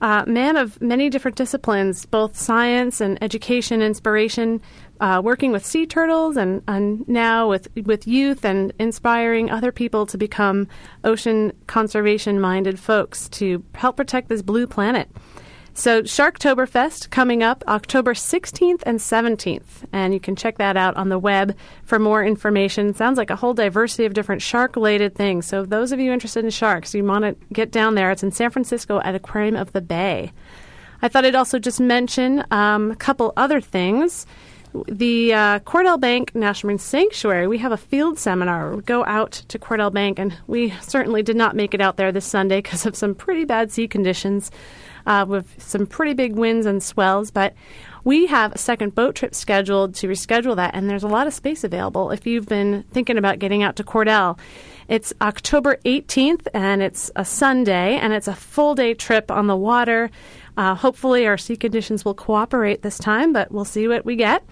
[0.00, 4.62] uh, man of many different disciplines, both science and education, inspiration,
[4.98, 10.06] uh, working with sea turtles, and, and now with with youth and inspiring other people
[10.06, 10.68] to become
[11.04, 15.10] ocean conservation minded folks to help protect this blue planet.
[15.74, 21.08] So Sharktoberfest coming up October 16th and 17th, and you can check that out on
[21.08, 22.92] the web for more information.
[22.92, 25.46] Sounds like a whole diversity of different shark-related things.
[25.46, 28.10] So those of you interested in sharks, you want to get down there.
[28.10, 30.32] It's in San Francisco at Aquarium of the Bay.
[31.00, 34.26] I thought I'd also just mention um, a couple other things.
[34.88, 38.76] The uh, Cordell Bank National Marine Sanctuary, we have a field seminar.
[38.76, 42.12] We go out to Cordell Bank, and we certainly did not make it out there
[42.12, 44.50] this Sunday because of some pretty bad sea conditions
[45.06, 47.30] uh, with some pretty big winds and swells.
[47.30, 47.54] But
[48.04, 51.34] we have a second boat trip scheduled to reschedule that, and there's a lot of
[51.34, 54.38] space available if you've been thinking about getting out to Cordell.
[54.88, 59.56] It's October 18th, and it's a Sunday, and it's a full day trip on the
[59.56, 60.10] water.
[60.56, 64.44] Uh, hopefully, our sea conditions will cooperate this time, but we'll see what we get.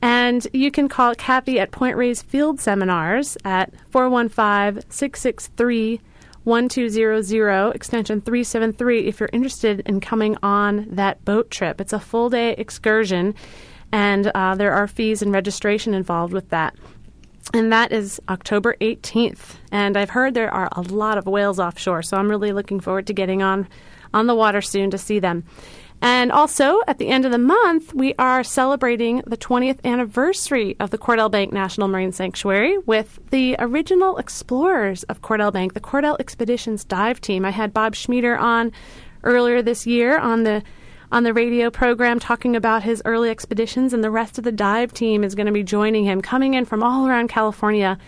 [0.00, 6.00] And you can call Kathy at Point Reyes Field Seminars at 415 663
[6.48, 11.78] 1200, extension 373, if you're interested in coming on that boat trip.
[11.78, 13.34] It's a full day excursion,
[13.92, 16.74] and uh, there are fees and registration involved with that.
[17.52, 19.56] And that is October 18th.
[19.70, 23.06] And I've heard there are a lot of whales offshore, so I'm really looking forward
[23.08, 23.68] to getting on
[24.14, 25.44] on the water soon to see them.
[26.00, 30.90] And also, at the end of the month, we are celebrating the 20th anniversary of
[30.90, 36.18] the Cordell Bank National Marine Sanctuary with the original explorers of Cordell Bank, the Cordell
[36.20, 37.44] Expeditions dive team.
[37.44, 38.70] I had Bob Schmieder on
[39.24, 40.62] earlier this year on the
[41.10, 44.92] on the radio program talking about his early expeditions, and the rest of the dive
[44.92, 47.98] team is going to be joining him, coming in from all around California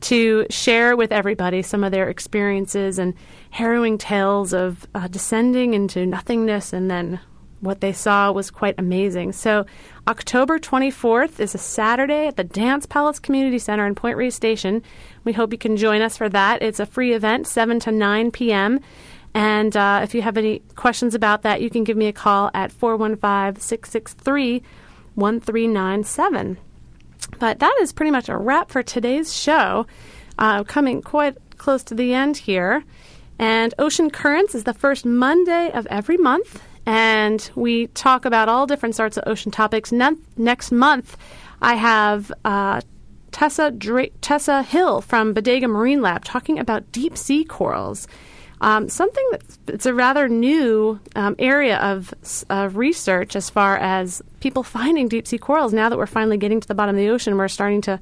[0.00, 3.14] to share with everybody some of their experiences and
[3.50, 7.20] harrowing tales of uh, descending into nothingness and then
[7.66, 9.32] what they saw was quite amazing.
[9.32, 9.66] So,
[10.08, 14.82] October 24th is a Saturday at the Dance Palace Community Center in Point Reyes Station.
[15.24, 16.62] We hope you can join us for that.
[16.62, 18.80] It's a free event, 7 to 9 p.m.
[19.34, 22.50] And uh, if you have any questions about that, you can give me a call
[22.54, 24.62] at 415 663
[25.14, 26.58] 1397.
[27.38, 29.86] But that is pretty much a wrap for today's show.
[30.38, 32.84] Uh, coming quite close to the end here.
[33.38, 36.62] And Ocean Currents is the first Monday of every month.
[36.86, 39.90] And we talk about all different sorts of ocean topics.
[39.90, 41.16] Ne- next month,
[41.60, 42.80] I have uh,
[43.32, 43.72] Tessa,
[44.20, 48.06] Tessa Hill from Bodega Marine Lab talking about deep sea corals.
[48.62, 52.14] Um, something that's it's a rather new um, area of,
[52.48, 55.74] of research as far as people finding deep sea corals.
[55.74, 58.00] Now that we're finally getting to the bottom of the ocean, we're starting to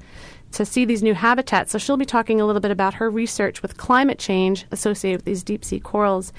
[0.53, 1.71] to see these new habitats.
[1.71, 5.25] So she'll be talking a little bit about her research with climate change associated with
[5.25, 6.31] these deep sea corals.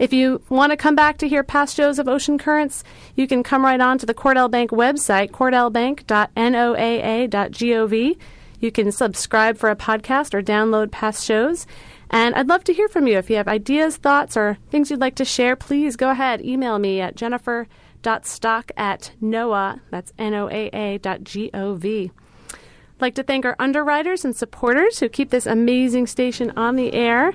[0.00, 2.82] If you want to come back to hear past shows of Ocean Currents,
[3.16, 8.18] you can come right on to the Cordell Bank website, cordellbank.noaa.gov.
[8.60, 11.66] You can subscribe for a podcast or download past shows.
[12.08, 13.18] And I'd love to hear from you.
[13.18, 16.40] If you have ideas, thoughts, or things you'd like to share, please go ahead.
[16.40, 22.10] Email me at jennifer.stock at noaa, that's N-O-A-A dot G-O-V.
[22.54, 26.94] I'd like to thank our underwriters and supporters who keep this amazing station on the
[26.94, 27.34] air.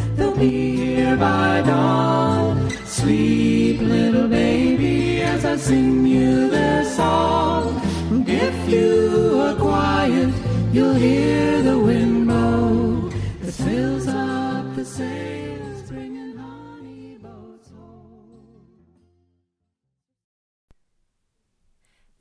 [0.21, 2.69] they'll be here by dawn.
[2.85, 7.81] Sleep, little baby, as I sing you their song.
[8.27, 10.33] If you are quiet,
[10.71, 13.09] you'll hear the wind blow.
[13.41, 18.65] It fills up the sails, bringing honey boats home.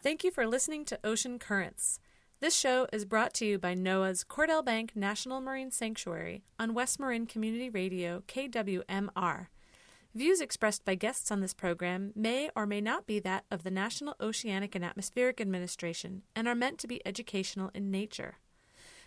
[0.03, 2.01] Thank you for listening to Ocean Currents.
[2.41, 6.99] This show is brought to you by NOAA's Cordell Bank National Marine Sanctuary on West
[6.99, 9.49] Marin Community Radio, KWMR.
[10.15, 13.71] Views expressed by guests on this program may or may not be that of the
[13.71, 18.39] National Oceanic and Atmospheric Administration and are meant to be educational in nature.